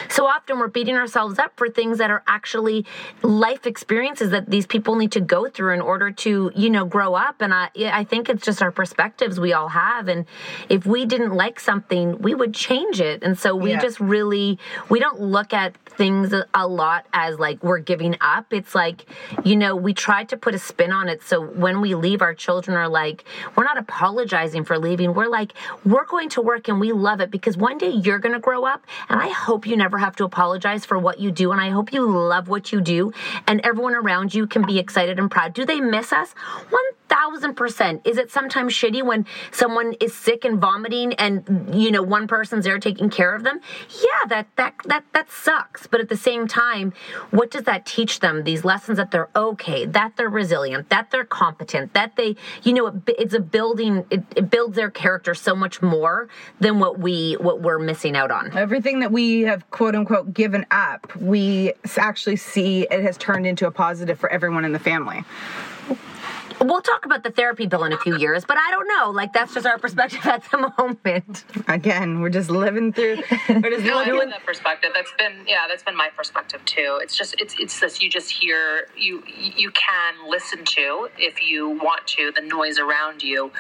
[0.10, 2.86] So often we're beating ourselves up for things that are actually
[3.22, 7.16] life experiences that these people need to go through in order to, you know, grow
[7.16, 7.42] up.
[7.42, 10.08] And I, I think it's just our perspectives we all have.
[10.08, 10.26] And
[10.70, 13.24] if we didn't like something, we would change it.
[13.24, 13.82] And so we Yeah.
[13.82, 18.54] just really, we don't look at things a- lot as like we're giving up.
[18.54, 19.06] It's like,
[19.44, 21.22] you know, we try to put a spin on it.
[21.24, 23.26] So when we leave, our children are like,
[23.56, 25.14] we're not apologizing for leaving.
[25.14, 25.54] We're like,
[25.86, 28.64] we're going to work and we love it because one day you're going to grow
[28.66, 28.86] up.
[29.10, 31.52] And I hope you never have to apologize for what you do.
[31.52, 33.12] And I hope you love what you do
[33.48, 35.54] and everyone around you can be excited and proud.
[35.54, 36.34] Do they miss us?
[37.12, 38.02] thousand percent.
[38.06, 42.64] Is it sometimes shitty when someone is sick and vomiting and you know one person's
[42.66, 43.60] there taking care of them?
[43.90, 45.88] Yeah, that that that that sucks.
[45.88, 46.94] But at the same time,
[47.32, 48.44] what does that teach them?
[48.44, 52.88] These lessons that they're okay, that they're resilient, that they're competent, that they, you know,
[52.88, 54.06] it, it's a building.
[54.10, 56.30] It, it builds their character so much more
[56.62, 58.58] than what we what we're missing out on.
[58.58, 63.68] Everything that we have quote unquote given up, we actually see it has turned into
[63.68, 65.24] a positive for everyone in the family.
[66.60, 69.12] We'll talk about the therapy bill in a few years, but I don't know.
[69.12, 71.44] Like that's just our perspective at the moment.
[71.68, 73.18] Again, we're just living through.
[73.50, 74.20] We're just No, I living.
[74.20, 74.92] get that perspective.
[74.94, 77.00] That's been yeah, that's been my perspective too.
[77.02, 81.70] It's just it's it's this you just hear you you can listen to if you
[81.70, 83.52] want to the noise around you,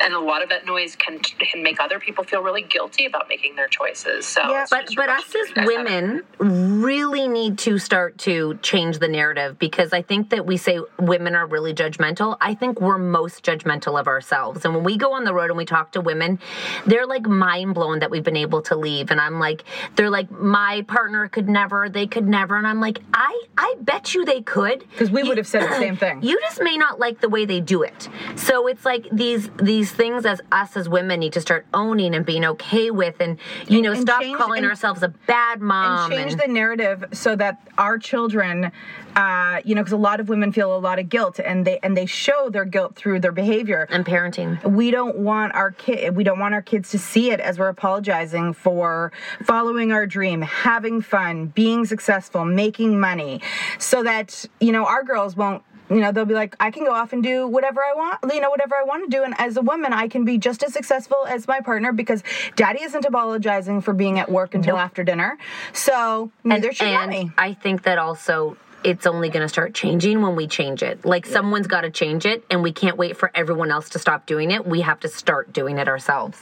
[0.00, 3.28] and a lot of that noise can can make other people feel really guilty about
[3.28, 4.26] making their choices.
[4.26, 9.58] So it's but but us as women really need to start to change the narrative
[9.58, 12.33] because I think that we say women are really judgmental.
[12.40, 14.64] I think we're most judgmental of ourselves.
[14.64, 16.38] And when we go on the road and we talk to women,
[16.86, 19.10] they're like mind blown that we've been able to leave.
[19.10, 19.64] And I'm like,
[19.96, 22.56] they're like, my partner could never, they could never.
[22.56, 24.80] And I'm like, I I bet you they could.
[24.90, 26.22] Because we would have said the same thing.
[26.22, 28.08] You just may not like the way they do it.
[28.36, 32.24] So it's like these these things as us as women need to start owning and
[32.26, 36.12] being okay with and you know And stop change- calling and- ourselves a bad mom
[36.12, 38.72] and change the narrative so that our children
[39.16, 41.78] uh, you know because a lot of women feel a lot of guilt and they
[41.82, 43.86] and they show their guilt through their behavior.
[43.90, 44.62] And parenting.
[44.64, 47.68] We don't want our kid we don't want our kids to see it as we're
[47.68, 49.12] apologizing for
[49.42, 53.40] following our dream having fun being successful making money
[53.78, 56.92] so that you know our girls won't you know they'll be like i can go
[56.92, 59.56] off and do whatever i want you know whatever i want to do and as
[59.56, 62.22] a woman i can be just as successful as my partner because
[62.56, 65.36] daddy isn't apologizing for being at work until after dinner
[65.72, 67.32] so neither should and mommy.
[67.36, 71.04] I think that also it's only going to start changing when we change it.
[71.04, 74.26] Like someone's got to change it, and we can't wait for everyone else to stop
[74.26, 74.66] doing it.
[74.66, 76.38] We have to start doing it ourselves.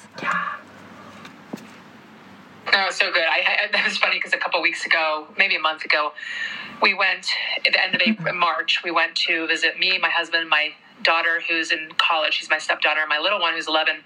[2.73, 3.23] No, oh, it's so good.
[3.23, 6.13] I, I that was funny because a couple weeks ago, maybe a month ago,
[6.81, 7.29] we went
[7.65, 8.83] at the end of April, March.
[8.83, 10.71] We went to visit me, my husband, my
[11.03, 12.35] daughter who's in college.
[12.35, 13.97] She's my stepdaughter, and my little one who's 11.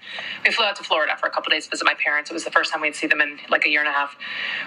[0.45, 2.29] We flew out to Florida for a couple days to visit my parents.
[2.29, 4.15] It was the first time we'd see them in like a year and a half.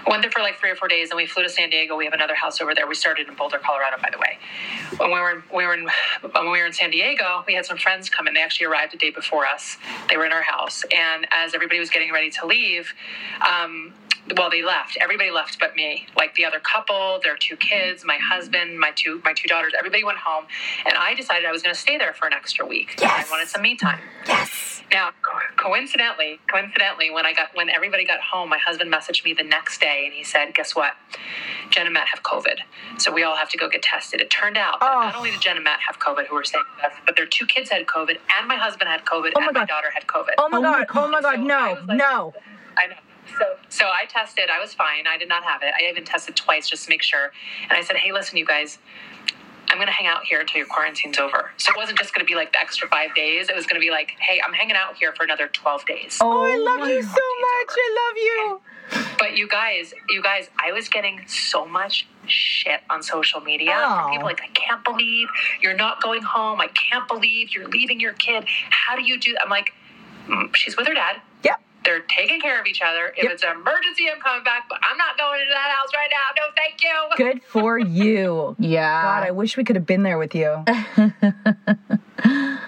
[0.05, 1.95] We went there for like three or four days, and we flew to San Diego.
[1.95, 2.87] We have another house over there.
[2.87, 4.37] We started in Boulder, Colorado, by the way.
[4.97, 5.87] When we were in, we were in
[6.33, 8.33] when we were in San Diego, we had some friends come in.
[8.33, 9.77] They actually arrived a day before us.
[10.09, 12.93] They were in our house, and as everybody was getting ready to leave.
[13.47, 13.93] Um,
[14.35, 14.97] well they left.
[15.01, 16.07] Everybody left but me.
[16.15, 20.03] Like the other couple their two kids my husband my two my two daughters everybody
[20.03, 20.45] went home.
[20.85, 22.95] And i decided i was going to stay there for an extra week.
[22.99, 23.27] Yes.
[23.27, 23.99] i wanted some me time.
[24.27, 24.83] Yes.
[24.91, 29.33] Now co- coincidentally coincidentally when i got when everybody got home my husband messaged me
[29.33, 30.93] the next day and he said guess what?
[31.69, 32.59] Jen and matt have covid
[32.97, 34.21] so we all have to go get tested.
[34.21, 35.17] It turned out that not oh.
[35.17, 37.45] only did jen and matt have covid who were staying with us but their two
[37.45, 40.33] kids had covid and my husband had covid oh and my daughter had covid.
[40.37, 40.85] Oh, oh my god.
[40.95, 41.39] Oh my god.
[41.39, 41.77] No.
[41.85, 42.33] No.
[42.77, 42.95] I know.
[43.37, 44.49] So, so I tested.
[44.49, 45.07] I was fine.
[45.07, 45.73] I did not have it.
[45.79, 47.31] I even tested twice just to make sure.
[47.63, 48.77] And I said, "Hey, listen, you guys,
[49.69, 52.25] I'm going to hang out here until your quarantine's over." So it wasn't just going
[52.25, 53.49] to be like the extra five days.
[53.49, 56.17] It was going to be like, "Hey, I'm hanging out here for another 12 days."
[56.21, 58.61] oh i love you so much i love you
[59.19, 64.01] But you guys, you guys, I was getting so much shit on social media Oh.
[64.01, 65.27] from people like, I can't believe
[65.61, 66.59] you're not going home.
[66.59, 68.43] I can't believe you're leaving your kid.
[68.69, 69.31] How do you do?
[69.33, 69.43] that?
[69.43, 69.73] I'm like,
[70.27, 71.21] "Mm, she's with her dad.
[71.43, 71.61] Yep.
[71.83, 73.13] They're taking care of each other.
[73.17, 76.09] If it's an emergency, I'm coming back, but I'm not going into that house right
[76.11, 76.29] now.
[76.37, 76.91] No, thank you.
[77.17, 78.55] Good for you.
[78.59, 79.01] Yeah.
[79.01, 80.63] God, I wish we could have been there with you.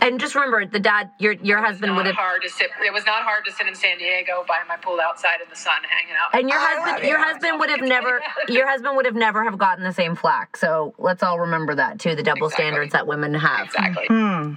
[0.00, 2.70] And just remember, the dad, your your husband would have, hard to sit.
[2.86, 5.56] It was not hard to sit in San Diego by my pool outside in the
[5.56, 6.38] sun, hanging out.
[6.38, 9.82] and your husband, your husband would have never, your husband would have never have gotten
[9.84, 10.56] the same flack.
[10.56, 12.14] So let's all remember that too.
[12.14, 13.66] The double standards that women have.
[13.66, 14.06] Exactly.
[14.08, 14.54] Hmm.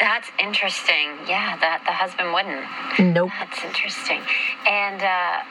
[0.00, 1.12] That's interesting.
[1.28, 3.12] Yeah, that the husband wouldn't.
[3.14, 3.30] Nope.
[3.38, 4.20] That's interesting.
[4.66, 5.44] And uh,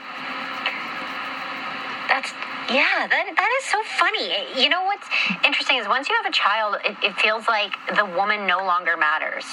[2.10, 2.34] that's
[2.70, 4.30] yeah, that that is so funny.
[4.62, 5.06] You know what's
[5.46, 8.98] interesting is once you have a child, it, it feels like the woman no longer
[8.98, 9.46] matters.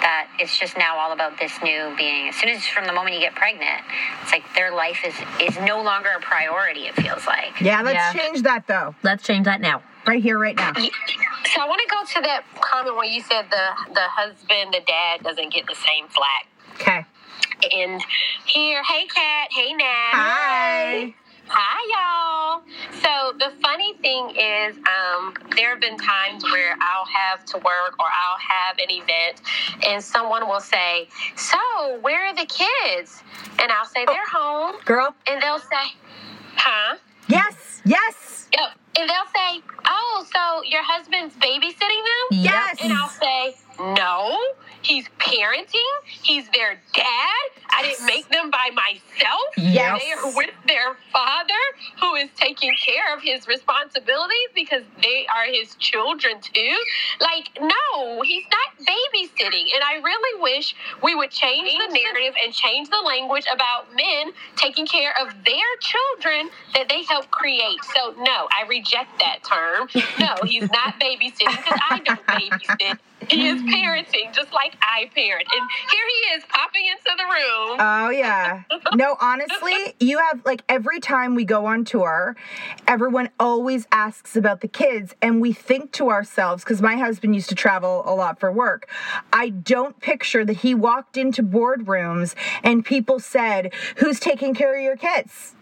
[0.00, 2.28] That it's just now all about this new being.
[2.28, 3.82] As soon as from the moment you get pregnant,
[4.22, 6.86] it's like their life is is no longer a priority.
[6.86, 7.60] It feels like.
[7.60, 8.12] Yeah, let's Yeah.
[8.12, 8.94] change that though.
[9.02, 9.82] Let's change that now.
[10.08, 10.72] Right here, right now.
[10.72, 14.80] So I want to go to that comment where you said the the husband, the
[14.86, 16.46] dad, doesn't get the same flack.
[16.76, 17.04] Okay.
[17.76, 18.02] And
[18.46, 20.12] here, hey Cat, hey Nat.
[20.12, 21.14] Hi.
[21.48, 22.62] Hi y'all.
[23.02, 27.98] So the funny thing is, um, there have been times where I'll have to work
[28.00, 29.42] or I'll have an event,
[29.86, 31.58] and someone will say, "So
[32.00, 33.22] where are the kids?"
[33.58, 35.14] And I'll say, "They're home." Girl.
[35.26, 35.92] And they'll say,
[36.56, 36.96] "Huh?"
[37.28, 37.82] Yes.
[37.84, 38.27] Yes.
[38.52, 38.70] Yep.
[38.98, 42.78] And they'll say, "Oh, so your husband's babysitting them?" Yes.
[42.82, 44.38] And I'll say, "No,
[44.82, 45.92] he's parenting.
[46.04, 47.48] He's their dad.
[47.70, 49.42] I didn't make them by myself.
[49.56, 50.02] Yes.
[50.02, 51.52] They are with their father,
[52.00, 56.76] who is taking care of his responsibilities because they are his children too.
[57.20, 59.66] Like, no, he's not babysitting.
[59.74, 64.32] And I really wish we would change the narrative and change the language about men
[64.56, 67.78] taking care of their children that they help create.
[67.94, 69.88] So, no, I reject that term.
[70.18, 72.98] No, he's not babysitting because I don't babysit.
[73.28, 75.46] He is parenting just like I parent.
[75.52, 77.76] And here he is popping into the room.
[77.80, 78.62] Oh yeah.
[78.94, 82.36] No, honestly, you have like every time we go on tour,
[82.86, 87.48] everyone always asks about the kids and we think to ourselves cuz my husband used
[87.48, 88.88] to travel a lot for work.
[89.32, 94.82] I don't picture that he walked into boardrooms and people said, "Who's taking care of
[94.82, 95.54] your kids?"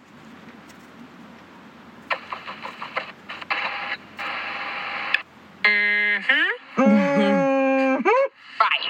[6.77, 8.09] Mm-hmm.
[8.61, 8.85] Right.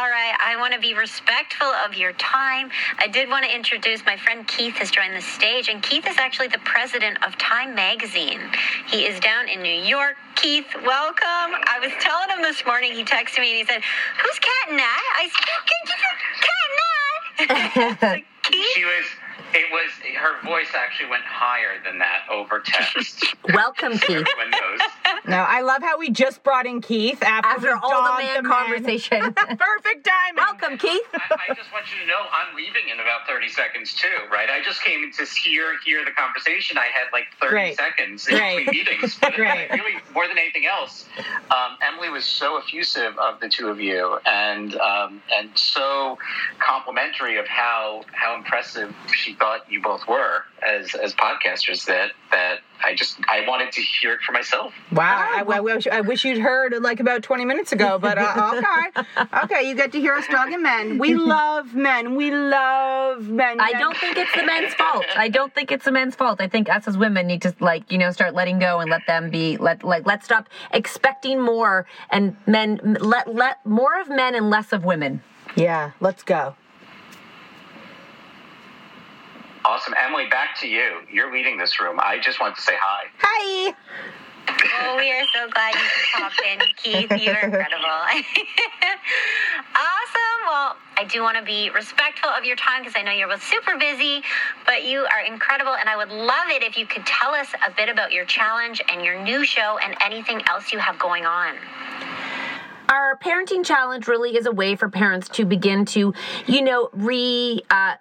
[0.00, 2.70] All right, I want to be respectful of your time.
[2.98, 6.16] I did want to introduce my friend Keith has joined the stage, and Keith is
[6.16, 8.40] actually the president of Time Magazine.
[8.86, 10.16] He is down in New York.
[10.36, 11.52] Keith, welcome.
[11.68, 13.82] I was telling him this morning, he texted me and he said,
[14.16, 15.04] Who's Cat Nat?
[15.20, 15.44] I said,
[17.36, 18.22] Cat Nat.
[18.74, 19.04] She was.
[19.52, 23.24] It was her voice actually went higher than that over text.
[23.52, 24.26] Welcome, Keith.
[24.38, 24.80] Everyone knows.
[25.26, 28.44] No, I love how we just brought in Keith after, After all the dogged man
[28.44, 29.20] conversation.
[29.34, 30.36] Perfect timing.
[30.36, 31.02] Welcome, Keith.
[31.14, 34.48] I, I just want you to know I'm leaving in about 30 seconds too, right?
[34.48, 36.78] I just came to hear hear the conversation.
[36.78, 37.76] I had like 30 Great.
[37.76, 38.56] seconds in Great.
[38.66, 39.18] between meetings.
[39.20, 39.70] But Great.
[39.70, 41.04] really, more than anything else,
[41.50, 46.18] um, Emily was so effusive of the two of you, and um, and so
[46.58, 52.60] complimentary of how how impressive she thought you both were as as podcasters that that
[52.82, 54.72] I just I wanted to hear it for myself.
[54.92, 58.52] Wow, I, I wish I wish you'd heard like about twenty minutes ago, but uh,
[59.16, 60.98] okay, okay, you get to hear us dogging men.
[60.98, 62.14] We love men.
[62.14, 63.60] We love men.
[63.60, 65.04] I don't think it's the men's fault.
[65.16, 66.40] I don't think it's the men's fault.
[66.40, 69.06] I think us as women need to like, you know, start letting go and let
[69.06, 74.34] them be let like let's stop expecting more and men let let more of men
[74.34, 75.22] and less of women.
[75.56, 76.54] Yeah, let's go.
[79.64, 80.26] Awesome, Emily.
[80.30, 81.00] Back to you.
[81.12, 81.98] You're leading this room.
[82.00, 83.04] I just want to say hi.
[83.18, 83.74] Hi.
[84.82, 87.10] Oh, we are so glad you could pop in, Keith.
[87.22, 87.84] You're incredible.
[87.86, 88.24] awesome.
[90.46, 93.42] Well, I do want to be respectful of your time because I know you're both
[93.42, 94.22] super busy,
[94.66, 95.74] but you are incredible.
[95.74, 98.80] And I would love it if you could tell us a bit about your challenge
[98.90, 101.54] and your new show and anything else you have going on.
[102.90, 106.12] Our parenting challenge really is a way for parents to begin to,
[106.46, 107.94] you know, re uh,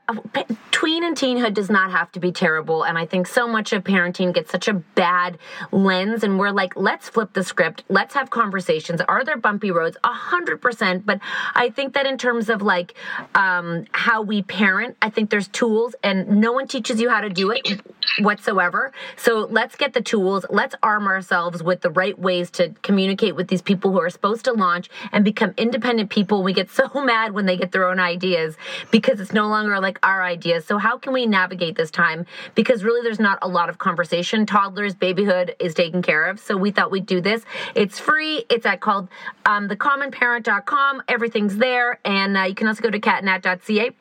[0.72, 2.82] tween and teenhood does not have to be terrible.
[2.82, 5.38] And I think so much of parenting gets such a bad
[5.72, 6.24] lens.
[6.24, 7.84] And we're like, let's flip the script.
[7.88, 9.00] Let's have conversations.
[9.02, 9.96] Are there bumpy roads?
[10.04, 11.06] A hundred percent.
[11.06, 11.20] But
[11.54, 12.96] I think that in terms of like
[13.36, 17.30] um, how we parent, I think there's tools, and no one teaches you how to
[17.30, 17.82] do it
[18.22, 18.92] whatsoever.
[19.18, 20.48] So let's get the tools.
[20.50, 24.46] Let's arm ourselves with the right ways to communicate with these people who are supposed
[24.46, 24.79] to launch
[25.12, 26.44] and become independent people.
[26.44, 28.56] We get so mad when they get their own ideas
[28.92, 30.66] because it's no longer like our ideas.
[30.66, 32.26] So how can we navigate this time?
[32.56, 34.46] Because really there's not a lot of conversation.
[34.46, 36.40] Toddlers, babyhood is taken care of.
[36.40, 37.44] So we thought we'd do this.
[37.76, 38.46] It's free.
[38.50, 39.10] It's at called
[39.46, 41.04] um, thecommonparent.com.
[41.08, 42.00] Everything's there.
[42.06, 43.92] And uh, you can also go to catnat.ca.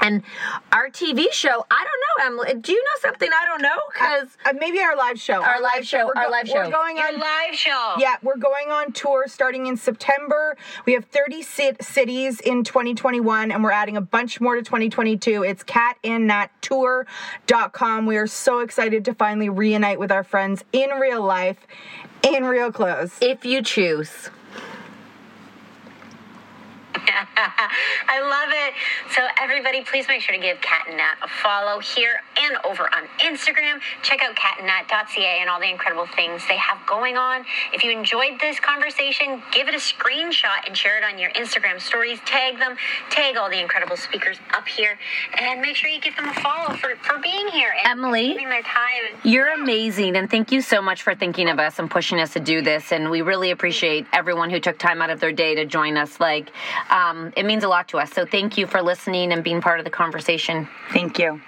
[0.00, 0.22] And
[0.72, 2.54] our TV show, I don't know, Emily.
[2.60, 3.76] Do you know something I don't know?
[3.92, 5.42] Because uh, maybe our live show.
[5.42, 6.06] Our live show.
[6.06, 6.70] We're Our go- live We're show.
[6.70, 7.94] going Your on live show.
[7.98, 10.56] Yeah, we're going on tour starting in September.
[10.86, 15.42] We have 30 cit- cities in 2021, and we're adding a bunch more to 2022.
[15.42, 18.06] It's catandnattour.com.
[18.06, 21.66] We are so excited to finally reunite with our friends in real life,
[22.22, 23.16] in real clothes.
[23.20, 24.30] If you choose.
[28.08, 28.74] I love it.
[29.14, 32.84] So, everybody, please make sure to give Cat and Nat a follow here and over
[32.94, 33.80] on Instagram.
[34.02, 37.44] Check out catandnat.ca and all the incredible things they have going on.
[37.72, 41.80] If you enjoyed this conversation, give it a screenshot and share it on your Instagram
[41.80, 42.18] stories.
[42.26, 42.76] Tag them,
[43.10, 44.98] tag all the incredible speakers up here,
[45.38, 48.48] and make sure you give them a follow for, for being here and Emily, giving
[48.48, 49.18] their time.
[49.24, 52.40] You're amazing, and thank you so much for thinking of us and pushing us to
[52.40, 52.92] do this.
[52.92, 56.20] And we really appreciate everyone who took time out of their day to join us.
[56.20, 56.50] Like,
[56.98, 58.12] um, it means a lot to us.
[58.12, 60.68] So thank you for listening and being part of the conversation.
[60.92, 61.40] Thank you.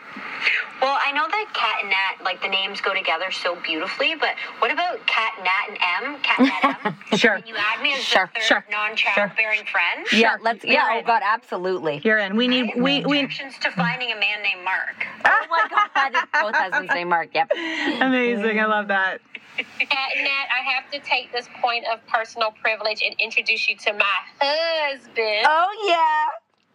[0.81, 4.31] Well, I know that Cat and Nat, like the names go together so beautifully, but
[4.61, 6.21] what about Cat, Nat, and M?
[6.23, 6.97] Cat, Nat, M?
[7.19, 7.39] Sure.
[7.39, 10.07] Can you add me as Sure, the third sure, non-childbearing friend?
[10.13, 10.65] Yeah, let's.
[10.65, 12.01] Yeah, oh God, absolutely.
[12.05, 12.37] You're in.
[12.37, 12.73] We need.
[12.77, 13.21] We we.
[13.21, 15.07] Objections to finding a man named Mark.
[15.25, 17.31] Oh my God, both husbands named Mark.
[17.35, 17.51] Yep.
[18.01, 18.61] Amazing.
[18.61, 19.21] I love that.
[19.57, 23.93] Cat Nat, I have to take this point of personal privilege and introduce you to
[23.93, 25.47] my husband.
[25.47, 26.27] Oh yeah.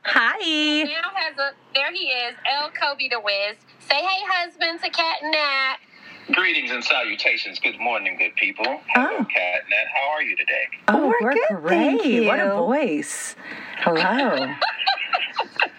[0.03, 0.83] Hi.
[0.83, 3.57] Now has a there he is, El Kobe the Wiz.
[3.79, 5.77] Say hey husband to Cat and Nat.
[6.33, 7.59] Greetings and salutations.
[7.59, 8.65] Good morning, good people.
[8.89, 9.87] Hello, Cat Nat.
[9.93, 10.65] How are you today?
[10.87, 12.25] Oh, we're, good, thank great.
[12.25, 13.35] What a voice.
[13.79, 14.53] Hello.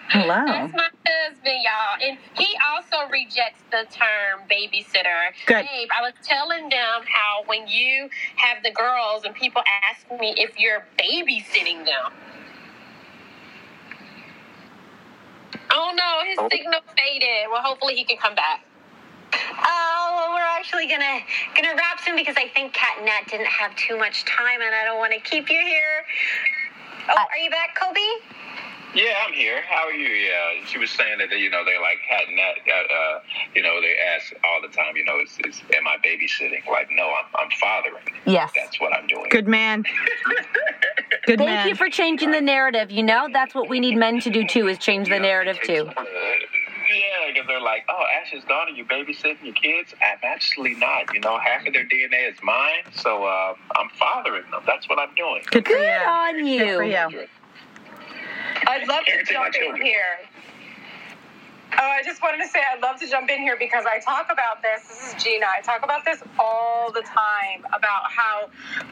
[0.08, 0.44] Hello.
[0.46, 2.00] That's my husband, y'all.
[2.00, 5.34] And he also rejects the term babysitter.
[5.46, 5.66] Good.
[5.66, 10.34] Babe, I was telling them how when you have the girls and people ask me
[10.38, 12.12] if you're babysitting them.
[15.70, 16.48] Oh no, his oh.
[16.50, 17.50] signal faded.
[17.50, 18.64] Well, hopefully he can come back.
[19.34, 21.20] Oh, well, we're actually gonna
[21.54, 24.74] gonna wrap soon because I think Cat and Nat didn't have too much time, and
[24.74, 26.04] I don't want to keep you here.
[27.10, 28.00] Oh, are you back, Kobe?
[28.96, 29.60] Yeah, I'm here.
[29.68, 30.08] How are you?
[30.08, 32.54] Yeah, she was saying that you know they like Cat and Nat.
[32.66, 33.20] Uh,
[33.54, 34.96] you know, they ask all the time.
[34.96, 36.66] You know, is, is am I babysitting?
[36.66, 38.02] Like, no, I'm I'm fathering.
[38.24, 38.52] Yes.
[38.56, 39.28] That's what I'm doing.
[39.28, 39.84] Good man.
[41.26, 41.68] Good Thank man.
[41.68, 42.90] you for changing the narrative.
[42.90, 45.90] You know, that's what we need men to do too, is change the narrative too.
[45.94, 49.92] Uh, yeah, because they're like, oh, Ash's daughter, you babysitting your kids?
[50.00, 51.12] I'm actually not.
[51.12, 54.62] You know, half of their DNA is mine, so uh, I'm fathering them.
[54.66, 55.42] That's what I'm doing.
[55.50, 56.08] Good, for Good you.
[56.08, 57.26] on Good for you.
[58.66, 60.18] I'd love to jump in here.
[61.78, 64.28] Oh, I just wanted to say I'd love to jump in here because I talk
[64.32, 64.82] about this.
[64.88, 65.46] This is Gina.
[65.46, 68.48] I talk about this all the time about how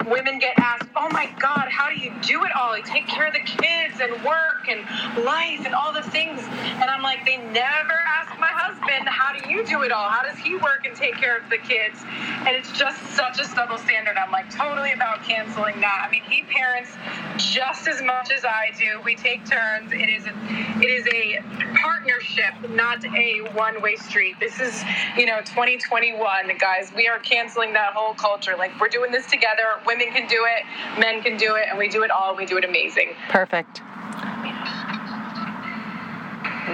[0.06, 2.76] women get asked, "Oh my God, how do you do it all?
[2.76, 4.84] You take care of the kids and work and
[5.24, 6.40] life and all the things."
[6.80, 10.10] And I'm like, they never ask my husband, "How do you do it all?
[10.10, 12.04] How does he work and take care of the kids?"
[12.46, 14.18] And it's just such a double standard.
[14.18, 16.04] I'm like totally about canceling that.
[16.06, 16.90] I mean, he parents
[17.38, 19.00] just as much as I do.
[19.04, 19.92] We take turns.
[19.92, 20.34] It is a,
[20.82, 21.40] it is a
[21.76, 24.36] partnership, not a one-way street.
[24.40, 24.82] This is,
[25.16, 26.92] you know, 2021, guys.
[26.94, 28.56] We are canceling that whole culture.
[28.56, 29.64] Like we're doing this together.
[29.86, 32.36] Women can do it, men can do it, and we do it all.
[32.36, 33.14] We do it amazing.
[33.28, 33.82] Perfect.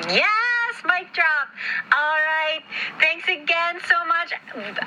[0.08, 1.48] Yes, mic drop.
[1.92, 2.60] All right.
[3.00, 4.32] Thanks again so much.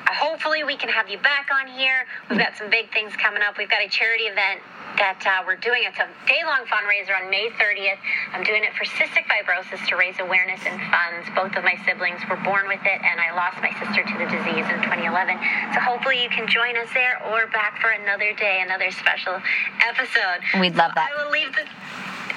[0.07, 2.05] Hopefully, we can have you back on here.
[2.29, 3.57] We've got some big things coming up.
[3.57, 4.61] We've got a charity event
[4.97, 5.83] that uh, we're doing.
[5.85, 7.99] It's a day long fundraiser on May 30th.
[8.33, 11.25] I'm doing it for cystic fibrosis to raise awareness and funds.
[11.35, 14.27] Both of my siblings were born with it, and I lost my sister to the
[14.29, 15.37] disease in 2011.
[15.73, 19.41] So hopefully, you can join us there or back for another day, another special
[19.81, 20.41] episode.
[20.59, 21.09] We'd love that.
[21.09, 21.65] I will leave the.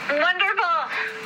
[0.07, 0.77] Wonderful.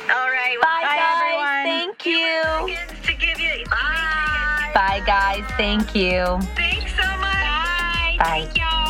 [0.09, 0.57] All right.
[0.59, 1.21] Bye, Bye, guys.
[1.21, 1.63] everyone.
[1.69, 2.75] Thank you.
[3.05, 3.63] To give you.
[3.69, 4.71] Bye.
[4.73, 5.45] Bye, guys.
[5.55, 6.39] Thank you.
[6.55, 8.17] Thanks so much.
[8.17, 8.49] Bye.
[8.55, 8.80] y'all.